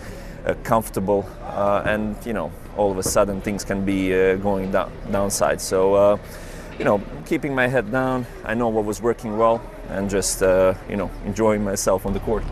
comfortable, 0.55 1.29
uh, 1.43 1.83
and 1.85 2.17
you 2.25 2.33
know 2.33 2.53
all 2.77 2.91
of 2.91 2.99
a 2.99 3.03
sudden 3.03 3.41
things 3.41 3.65
can 3.65 3.85
be 3.85 4.15
uh, 4.15 4.37
going 4.37 4.73
down, 4.73 4.93
downside. 5.11 5.61
So. 5.61 5.95
Uh, 5.95 6.19
you 6.79 6.85
know, 6.85 7.01
keeping 7.25 7.55
my 7.55 7.67
head 7.69 7.91
down, 7.91 8.27
I 8.45 8.53
know 8.53 8.69
what 8.69 8.85
was 8.85 9.01
working 9.01 9.39
well, 9.39 9.63
and 9.89 10.11
just 10.11 10.43
you 10.43 10.97
know 10.97 11.11
enjoying 11.25 11.65
myself 11.65 12.05
on 12.05 12.13
the 12.13 12.21
court. 12.21 12.45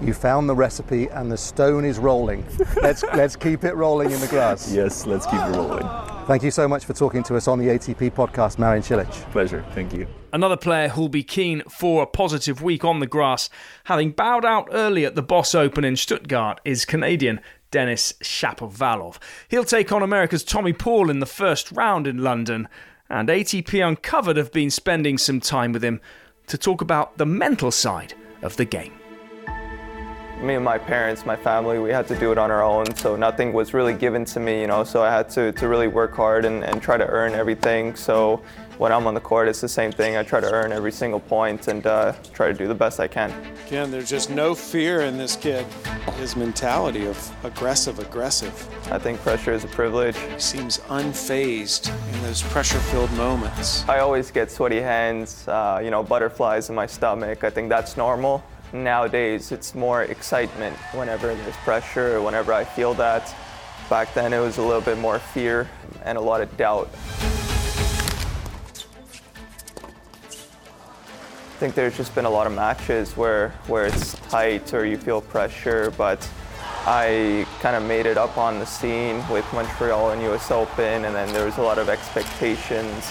You 0.00 0.12
found 0.12 0.48
the 0.48 0.54
recipe 0.54 1.08
and 1.08 1.32
the 1.32 1.36
stone 1.36 1.84
is 1.84 1.98
rolling. 1.98 2.44
Let's, 2.82 3.02
let's 3.14 3.36
keep 3.36 3.64
it 3.64 3.74
rolling 3.74 4.10
in 4.10 4.20
the 4.20 4.28
grass. 4.28 4.72
Yes, 4.72 5.06
let's 5.06 5.26
keep 5.26 5.40
it 5.40 5.56
rolling. 5.56 6.15
Thank 6.26 6.42
you 6.42 6.50
so 6.50 6.66
much 6.66 6.84
for 6.84 6.92
talking 6.92 7.22
to 7.22 7.36
us 7.36 7.46
on 7.46 7.60
the 7.60 7.66
ATP 7.66 8.10
podcast, 8.10 8.58
Marin 8.58 8.82
Cilic. 8.82 9.08
Pleasure. 9.30 9.64
Thank 9.76 9.92
you. 9.92 10.08
Another 10.32 10.56
player 10.56 10.88
who'll 10.88 11.08
be 11.08 11.22
keen 11.22 11.62
for 11.70 12.02
a 12.02 12.06
positive 12.06 12.60
week 12.60 12.84
on 12.84 12.98
the 12.98 13.06
grass, 13.06 13.48
having 13.84 14.10
bowed 14.10 14.44
out 14.44 14.68
early 14.72 15.04
at 15.04 15.14
the 15.14 15.22
Boss 15.22 15.54
Open 15.54 15.84
in 15.84 15.94
Stuttgart, 15.94 16.60
is 16.64 16.84
Canadian 16.84 17.40
Denis 17.70 18.14
Shapovalov. 18.24 19.18
He'll 19.48 19.62
take 19.62 19.92
on 19.92 20.02
America's 20.02 20.42
Tommy 20.42 20.72
Paul 20.72 21.10
in 21.10 21.20
the 21.20 21.26
first 21.26 21.70
round 21.70 22.08
in 22.08 22.18
London, 22.18 22.66
and 23.08 23.28
ATP 23.28 23.86
Uncovered 23.86 24.36
have 24.36 24.50
been 24.50 24.70
spending 24.70 25.18
some 25.18 25.38
time 25.38 25.70
with 25.70 25.84
him 25.84 26.00
to 26.48 26.58
talk 26.58 26.80
about 26.80 27.18
the 27.18 27.26
mental 27.26 27.70
side 27.70 28.14
of 28.42 28.56
the 28.56 28.64
game 28.64 28.92
me 30.40 30.54
and 30.54 30.64
my 30.64 30.78
parents, 30.78 31.24
my 31.24 31.36
family, 31.36 31.78
we 31.78 31.90
had 31.90 32.06
to 32.08 32.18
do 32.18 32.30
it 32.30 32.38
on 32.38 32.50
our 32.50 32.62
own. 32.62 32.94
So 32.96 33.16
nothing 33.16 33.52
was 33.52 33.72
really 33.72 33.94
given 33.94 34.24
to 34.26 34.40
me, 34.40 34.60
you 34.60 34.66
know. 34.66 34.84
So 34.84 35.02
I 35.02 35.10
had 35.10 35.30
to, 35.30 35.52
to 35.52 35.68
really 35.68 35.88
work 35.88 36.14
hard 36.14 36.44
and, 36.44 36.62
and 36.62 36.82
try 36.82 36.96
to 36.96 37.06
earn 37.06 37.32
everything. 37.32 37.96
So 37.96 38.42
when 38.76 38.92
I'm 38.92 39.06
on 39.06 39.14
the 39.14 39.20
court, 39.20 39.48
it's 39.48 39.62
the 39.62 39.68
same 39.68 39.90
thing. 39.90 40.16
I 40.16 40.22
try 40.22 40.40
to 40.40 40.50
earn 40.50 40.72
every 40.72 40.92
single 40.92 41.20
point 41.20 41.68
and 41.68 41.86
uh, 41.86 42.12
try 42.34 42.48
to 42.48 42.54
do 42.54 42.68
the 42.68 42.74
best 42.74 43.00
I 43.00 43.08
can. 43.08 43.32
Again, 43.66 43.90
there's 43.90 44.10
just 44.10 44.28
no 44.28 44.54
fear 44.54 45.00
in 45.00 45.16
this 45.16 45.36
kid. 45.36 45.64
His 46.18 46.36
mentality 46.36 47.06
of 47.06 47.44
aggressive, 47.44 47.98
aggressive. 47.98 48.52
I 48.92 48.98
think 48.98 49.18
pressure 49.20 49.52
is 49.52 49.64
a 49.64 49.68
privilege. 49.68 50.16
He 50.18 50.38
seems 50.38 50.78
unfazed 50.78 51.88
in 52.14 52.22
those 52.22 52.42
pressure-filled 52.42 53.12
moments. 53.12 53.88
I 53.88 54.00
always 54.00 54.30
get 54.30 54.50
sweaty 54.50 54.80
hands, 54.80 55.48
uh, 55.48 55.80
you 55.82 55.90
know, 55.90 56.02
butterflies 56.02 56.68
in 56.68 56.74
my 56.74 56.86
stomach. 56.86 57.42
I 57.42 57.50
think 57.50 57.70
that's 57.70 57.96
normal. 57.96 58.44
Nowadays, 58.72 59.52
it's 59.52 59.74
more 59.74 60.02
excitement 60.02 60.76
whenever 60.92 61.34
there's 61.34 61.56
pressure, 61.58 62.20
whenever 62.20 62.52
I 62.52 62.64
feel 62.64 62.94
that. 62.94 63.34
Back 63.88 64.12
then, 64.14 64.32
it 64.32 64.40
was 64.40 64.58
a 64.58 64.62
little 64.62 64.80
bit 64.80 64.98
more 64.98 65.18
fear 65.18 65.68
and 66.04 66.18
a 66.18 66.20
lot 66.20 66.40
of 66.40 66.56
doubt. 66.56 66.88
I 71.56 71.58
think 71.58 71.74
there's 71.74 71.96
just 71.96 72.14
been 72.14 72.26
a 72.26 72.30
lot 72.30 72.46
of 72.46 72.52
matches 72.52 73.16
where, 73.16 73.50
where 73.66 73.86
it's 73.86 74.14
tight 74.28 74.74
or 74.74 74.84
you 74.84 74.98
feel 74.98 75.22
pressure, 75.22 75.90
but 75.96 76.28
I 76.84 77.46
kind 77.60 77.76
of 77.76 77.82
made 77.84 78.06
it 78.06 78.18
up 78.18 78.36
on 78.36 78.58
the 78.58 78.66
scene 78.66 79.26
with 79.28 79.44
Montreal 79.52 80.10
and 80.10 80.20
US 80.22 80.50
Open, 80.50 81.04
and 81.04 81.14
then 81.14 81.32
there 81.32 81.44
was 81.44 81.56
a 81.58 81.62
lot 81.62 81.78
of 81.78 81.88
expectations. 81.88 83.10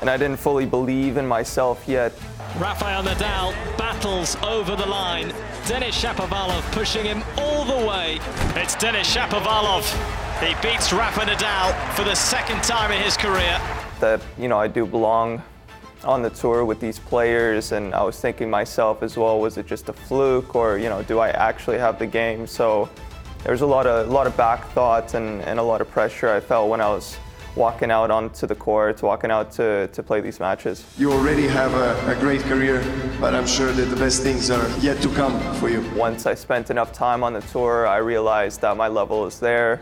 And 0.00 0.10
I 0.10 0.16
didn't 0.16 0.38
fully 0.38 0.66
believe 0.66 1.16
in 1.16 1.26
myself 1.26 1.84
yet. 1.86 2.12
Rafael 2.58 3.02
Nadal 3.02 3.52
battles 3.78 4.36
over 4.42 4.74
the 4.74 4.86
line. 4.86 5.32
Denis 5.66 6.02
Shapovalov 6.02 6.60
pushing 6.72 7.04
him 7.04 7.22
all 7.38 7.64
the 7.64 7.86
way. 7.86 8.18
It's 8.56 8.74
Denis 8.74 9.14
Shapovalov. 9.14 9.84
He 10.42 10.54
beats 10.60 10.92
Rafa 10.92 11.20
Nadal 11.20 11.94
for 11.94 12.02
the 12.02 12.14
second 12.14 12.62
time 12.62 12.90
in 12.90 13.00
his 13.02 13.16
career. 13.16 13.60
That, 14.00 14.20
you 14.36 14.48
know, 14.48 14.58
I 14.58 14.66
do 14.66 14.84
belong 14.84 15.42
on 16.02 16.22
the 16.22 16.30
tour 16.30 16.64
with 16.64 16.80
these 16.80 16.98
players, 16.98 17.72
and 17.72 17.94
I 17.94 18.02
was 18.02 18.20
thinking 18.20 18.50
myself 18.50 19.02
as 19.02 19.16
well, 19.16 19.38
was 19.38 19.56
it 19.56 19.66
just 19.66 19.88
a 19.88 19.92
fluke, 19.92 20.54
or 20.54 20.76
you 20.76 20.88
know, 20.88 21.02
do 21.02 21.18
I 21.18 21.28
actually 21.28 21.78
have 21.78 21.98
the 21.98 22.06
game? 22.06 22.46
So 22.46 22.88
there 23.44 23.52
was 23.52 23.60
a 23.60 23.66
lot 23.66 23.86
of 23.86 24.08
a 24.08 24.10
lot 24.10 24.26
of 24.26 24.36
back 24.36 24.66
thoughts 24.70 25.14
and, 25.14 25.40
and 25.42 25.58
a 25.58 25.62
lot 25.62 25.80
of 25.80 25.90
pressure 25.90 26.30
I 26.30 26.40
felt 26.40 26.68
when 26.68 26.80
I 26.80 26.88
was 26.88 27.16
walking 27.56 27.90
out 27.90 28.10
onto 28.10 28.46
the 28.46 28.54
court, 28.54 29.02
walking 29.02 29.30
out 29.30 29.50
to, 29.52 29.88
to 29.88 30.02
play 30.02 30.20
these 30.20 30.38
matches. 30.38 30.84
You 30.96 31.12
already 31.12 31.46
have 31.48 31.74
a, 31.74 32.12
a, 32.12 32.14
great 32.20 32.40
career, 32.42 32.82
but 33.20 33.34
I'm 33.34 33.46
sure 33.46 33.72
that 33.72 33.86
the 33.86 33.96
best 33.96 34.22
things 34.22 34.50
are 34.50 34.68
yet 34.78 35.02
to 35.02 35.08
come 35.14 35.40
for 35.54 35.68
you. 35.68 35.80
Once 35.96 36.26
I 36.26 36.34
spent 36.34 36.70
enough 36.70 36.92
time 36.92 37.24
on 37.24 37.32
the 37.32 37.40
tour, 37.40 37.86
I 37.86 37.98
realized 37.98 38.60
that 38.60 38.76
my 38.76 38.88
level 38.88 39.26
is 39.26 39.40
there, 39.40 39.80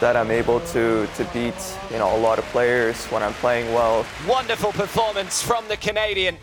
that 0.00 0.16
I'm 0.16 0.30
able 0.30 0.60
to, 0.60 1.06
to 1.06 1.24
beat 1.32 1.54
you 1.90 1.98
know, 1.98 2.14
a 2.16 2.20
lot 2.20 2.38
of 2.38 2.44
players 2.46 3.06
when 3.06 3.22
I'm 3.22 3.34
playing 3.34 3.72
well. 3.72 4.04
Wonderful 4.28 4.72
performance 4.72 5.42
from 5.42 5.66
the 5.68 5.76
Canadian. 5.76 6.36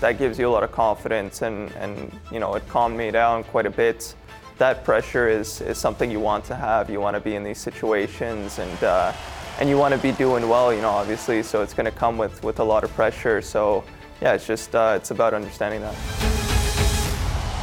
That 0.00 0.16
gives 0.16 0.38
you 0.38 0.48
a 0.48 0.50
lot 0.50 0.62
of 0.62 0.70
confidence 0.70 1.42
and, 1.42 1.72
and 1.72 2.12
you 2.30 2.38
know, 2.38 2.54
it 2.54 2.66
calmed 2.68 2.96
me 2.96 3.10
down 3.10 3.42
quite 3.44 3.66
a 3.66 3.70
bit. 3.70 4.14
That 4.58 4.84
pressure 4.84 5.28
is, 5.28 5.60
is 5.60 5.78
something 5.78 6.10
you 6.10 6.20
want 6.20 6.44
to 6.46 6.54
have. 6.54 6.88
You 6.90 7.00
want 7.00 7.14
to 7.14 7.20
be 7.20 7.34
in 7.34 7.44
these 7.44 7.58
situations 7.58 8.58
and 8.58 8.84
uh, 8.84 9.12
and 9.58 9.68
you 9.68 9.76
want 9.76 9.92
to 9.92 10.00
be 10.00 10.12
doing 10.12 10.48
well, 10.48 10.72
you 10.72 10.80
know, 10.80 10.90
obviously. 10.90 11.42
So 11.42 11.62
it's 11.62 11.74
going 11.74 11.86
to 11.86 11.92
come 11.92 12.16
with 12.16 12.42
with 12.44 12.60
a 12.60 12.64
lot 12.64 12.84
of 12.84 12.92
pressure. 12.94 13.42
So 13.42 13.84
yeah, 14.20 14.34
it's 14.34 14.46
just 14.46 14.74
uh, 14.74 14.94
it's 14.96 15.10
about 15.10 15.34
understanding 15.34 15.80
that. 15.80 15.94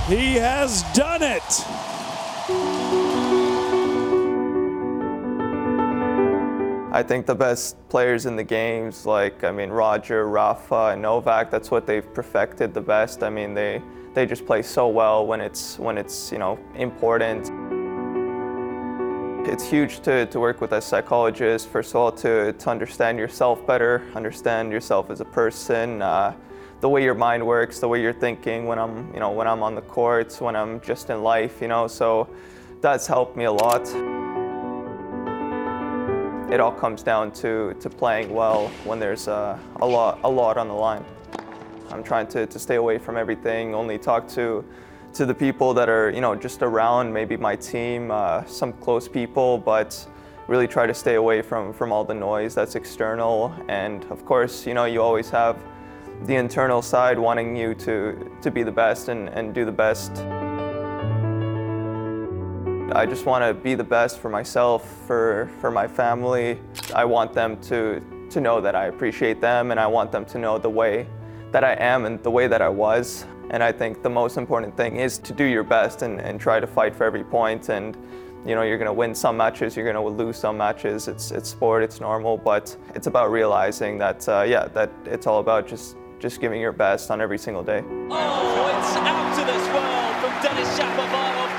He 0.07 0.35
has 0.35 0.83
done 0.93 1.23
it. 1.23 1.41
I 6.93 7.03
think 7.03 7.25
the 7.25 7.35
best 7.35 7.75
players 7.89 8.25
in 8.25 8.37
the 8.37 8.43
games, 8.43 9.05
like 9.05 9.43
I 9.43 9.51
mean 9.51 9.69
Roger, 9.69 10.27
Rafa, 10.29 10.91
and 10.93 11.01
Novak, 11.01 11.51
that's 11.51 11.71
what 11.71 11.85
they've 11.85 12.13
perfected 12.13 12.73
the 12.73 12.81
best. 12.81 13.23
I 13.23 13.29
mean 13.29 13.53
they 13.53 13.81
they 14.13 14.25
just 14.25 14.45
play 14.45 14.61
so 14.61 14.87
well 14.87 15.25
when 15.25 15.41
it's 15.41 15.77
when 15.79 15.97
it's 15.97 16.31
you 16.31 16.37
know 16.37 16.57
important. 16.75 17.51
It's 19.47 19.63
huge 19.63 19.99
to, 20.01 20.25
to 20.25 20.39
work 20.39 20.59
with 20.59 20.71
a 20.71 20.81
psychologist, 20.81 21.69
first 21.69 21.91
of 21.91 21.97
all, 21.97 22.11
to, 22.13 22.51
to 22.51 22.69
understand 22.69 23.19
yourself 23.19 23.63
better, 23.67 24.01
understand 24.15 24.71
yourself 24.71 25.11
as 25.11 25.21
a 25.21 25.25
person, 25.25 26.01
uh, 26.01 26.33
the 26.81 26.89
way 26.89 27.03
your 27.03 27.13
mind 27.13 27.45
works, 27.45 27.77
the 27.77 27.87
way 27.87 28.01
you're 28.01 28.11
thinking 28.11 28.65
when 28.65 28.79
I'm, 28.79 29.13
you 29.13 29.19
know, 29.19 29.29
when 29.29 29.47
I'm 29.47 29.61
on 29.61 29.75
the 29.75 29.83
courts, 29.83 30.41
when 30.41 30.55
I'm 30.55 30.81
just 30.81 31.11
in 31.11 31.21
life, 31.21 31.61
you 31.61 31.67
know, 31.67 31.85
so 31.85 32.27
that's 32.81 33.05
helped 33.05 33.37
me 33.37 33.43
a 33.43 33.51
lot. 33.51 33.81
It 36.51 36.59
all 36.59 36.71
comes 36.71 37.03
down 37.03 37.31
to, 37.33 37.75
to 37.79 37.87
playing 37.87 38.33
well 38.33 38.69
when 38.83 38.99
there's 38.99 39.27
uh, 39.27 39.59
a, 39.75 39.85
lot, 39.85 40.21
a 40.23 40.29
lot 40.29 40.57
on 40.57 40.67
the 40.67 40.73
line. 40.73 41.05
I'm 41.91 42.03
trying 42.03 42.25
to, 42.29 42.47
to 42.47 42.57
stay 42.57 42.77
away 42.77 42.97
from 42.97 43.15
everything, 43.15 43.75
only 43.75 43.99
talk 43.99 44.27
to 44.29 44.65
to 45.15 45.25
the 45.25 45.33
people 45.33 45.73
that 45.73 45.87
are, 45.87 46.09
you 46.09 46.19
know, 46.19 46.35
just 46.35 46.61
around, 46.61 47.11
maybe 47.11 47.37
my 47.37 47.55
team, 47.55 48.11
uh, 48.11 48.43
some 48.43 48.73
close 48.73 49.07
people, 49.07 49.57
but 49.57 50.05
really 50.49 50.67
try 50.67 50.85
to 50.85 50.93
stay 50.93 51.15
away 51.15 51.41
from, 51.41 51.71
from 51.71 51.93
all 51.93 52.03
the 52.03 52.13
noise 52.13 52.53
that's 52.53 52.75
external. 52.75 53.55
And 53.69 54.03
of 54.11 54.25
course, 54.25 54.67
you 54.67 54.73
know, 54.73 54.83
you 54.83 55.01
always 55.01 55.29
have 55.29 55.57
the 56.23 56.35
internal 56.35 56.81
side 56.81 57.17
wanting 57.17 57.55
you 57.55 57.73
to, 57.75 58.29
to 58.41 58.51
be 58.51 58.61
the 58.61 58.71
best 58.73 59.07
and, 59.07 59.29
and 59.29 59.53
do 59.53 59.63
the 59.63 59.71
best. 59.71 60.11
I 62.93 63.05
just 63.05 63.25
want 63.25 63.43
to 63.43 63.53
be 63.53 63.73
the 63.73 63.85
best 63.85 64.19
for 64.19 64.29
myself, 64.29 64.85
for, 65.07 65.49
for 65.61 65.71
my 65.71 65.87
family. 65.87 66.59
I 66.93 67.05
want 67.05 67.33
them 67.33 67.59
to, 67.61 68.27
to 68.29 68.41
know 68.41 68.59
that 68.59 68.75
I 68.75 68.87
appreciate 68.87 69.39
them 69.39 69.71
and 69.71 69.79
I 69.79 69.87
want 69.87 70.11
them 70.11 70.25
to 70.25 70.37
know 70.37 70.57
the 70.57 70.69
way 70.69 71.07
that 71.51 71.63
I 71.63 71.73
am 71.75 72.03
and 72.05 72.21
the 72.21 72.31
way 72.31 72.47
that 72.47 72.61
I 72.61 72.67
was. 72.67 73.25
And 73.51 73.63
I 73.63 73.71
think 73.71 74.01
the 74.01 74.09
most 74.09 74.37
important 74.37 74.75
thing 74.75 74.97
is 74.97 75.17
to 75.19 75.33
do 75.33 75.43
your 75.43 75.63
best 75.63 76.01
and, 76.01 76.19
and 76.19 76.39
try 76.39 76.59
to 76.59 76.67
fight 76.67 76.95
for 76.95 77.03
every 77.03 77.23
point. 77.23 77.69
And 77.69 77.95
you 78.45 78.53
know, 78.53 78.61
you're 78.61 78.77
going 78.77 78.87
to 78.87 78.93
win 78.93 79.15
some 79.15 79.37
matches, 79.37 79.75
you're 79.75 79.91
going 79.91 79.95
to 79.95 80.23
lose 80.23 80.37
some 80.37 80.57
matches. 80.57 81.07
It's 81.07 81.31
it's 81.31 81.49
sport, 81.49 81.83
it's 81.83 81.99
normal, 81.99 82.37
but 82.37 82.75
it's 82.93 83.07
about 83.07 83.31
realizing 83.31 83.97
that 83.97 84.27
uh, 84.29 84.43
yeah, 84.47 84.67
that 84.73 84.91
it's 85.05 85.25
all 85.25 85.39
about 85.39 85.67
just 85.67 85.97
just 86.19 86.39
giving 86.39 86.61
your 86.61 86.71
best 86.71 87.11
on 87.11 87.21
every 87.21 87.37
single 87.37 87.63
day. 87.63 87.83
Oh, 88.09 88.77
it's 88.77 88.95
out 88.97 89.35
to 89.37 89.43
this 89.45 89.67
world 89.73 90.15
from 90.21 90.33
Denis 90.43 90.69
Shapovalov. 90.77 91.49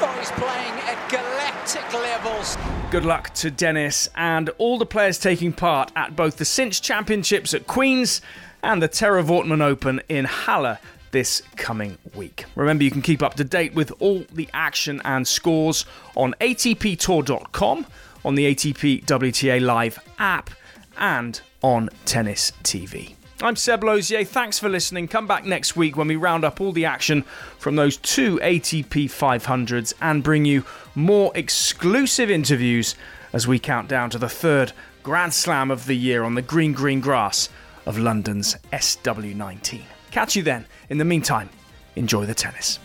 Oh, 0.00 0.16
he's 0.18 0.30
playing 0.32 0.74
at 0.84 1.10
galactic 1.10 1.92
levels. 1.92 2.56
Good 2.90 3.04
luck 3.04 3.34
to 3.34 3.50
Denis 3.50 4.08
and 4.14 4.50
all 4.58 4.78
the 4.78 4.86
players 4.86 5.18
taking 5.18 5.52
part 5.52 5.90
at 5.96 6.14
both 6.14 6.36
the 6.36 6.44
Cinch 6.44 6.80
Championships 6.82 7.54
at 7.54 7.66
Queen's 7.66 8.20
and 8.62 8.82
the 8.82 8.88
Terra 8.88 9.22
Wortmann 9.22 9.62
Open 9.62 10.00
in 10.08 10.24
Halle 10.26 10.78
this 11.14 11.42
coming 11.54 11.96
week. 12.16 12.44
Remember, 12.56 12.82
you 12.82 12.90
can 12.90 13.00
keep 13.00 13.22
up 13.22 13.34
to 13.34 13.44
date 13.44 13.72
with 13.72 13.92
all 14.00 14.24
the 14.32 14.48
action 14.52 15.00
and 15.04 15.28
scores 15.28 15.86
on 16.16 16.34
ATPTour.com, 16.40 17.86
on 18.24 18.34
the 18.34 18.52
ATP 18.52 19.04
WTA 19.04 19.60
Live 19.60 20.00
app, 20.18 20.50
and 20.98 21.40
on 21.62 21.88
Tennis 22.04 22.52
TV. 22.64 23.14
I'm 23.40 23.54
Seb 23.54 23.82
Lauzier. 23.82 24.26
Thanks 24.26 24.58
for 24.58 24.68
listening. 24.68 25.06
Come 25.06 25.28
back 25.28 25.44
next 25.44 25.76
week 25.76 25.96
when 25.96 26.08
we 26.08 26.16
round 26.16 26.44
up 26.44 26.60
all 26.60 26.72
the 26.72 26.84
action 26.84 27.22
from 27.58 27.76
those 27.76 27.96
two 27.96 28.40
ATP 28.40 29.04
500s 29.04 29.94
and 30.00 30.20
bring 30.20 30.44
you 30.44 30.64
more 30.96 31.30
exclusive 31.36 32.28
interviews 32.28 32.96
as 33.32 33.46
we 33.46 33.60
count 33.60 33.86
down 33.86 34.10
to 34.10 34.18
the 34.18 34.28
third 34.28 34.72
Grand 35.04 35.32
Slam 35.32 35.70
of 35.70 35.86
the 35.86 35.94
year 35.94 36.24
on 36.24 36.34
the 36.34 36.42
green, 36.42 36.72
green 36.72 37.00
grass 37.00 37.48
of 37.86 37.98
London's 37.98 38.56
SW19. 38.72 39.93
Catch 40.14 40.36
you 40.36 40.44
then. 40.44 40.64
In 40.90 40.98
the 40.98 41.04
meantime, 41.04 41.50
enjoy 41.96 42.24
the 42.24 42.34
tennis. 42.34 42.78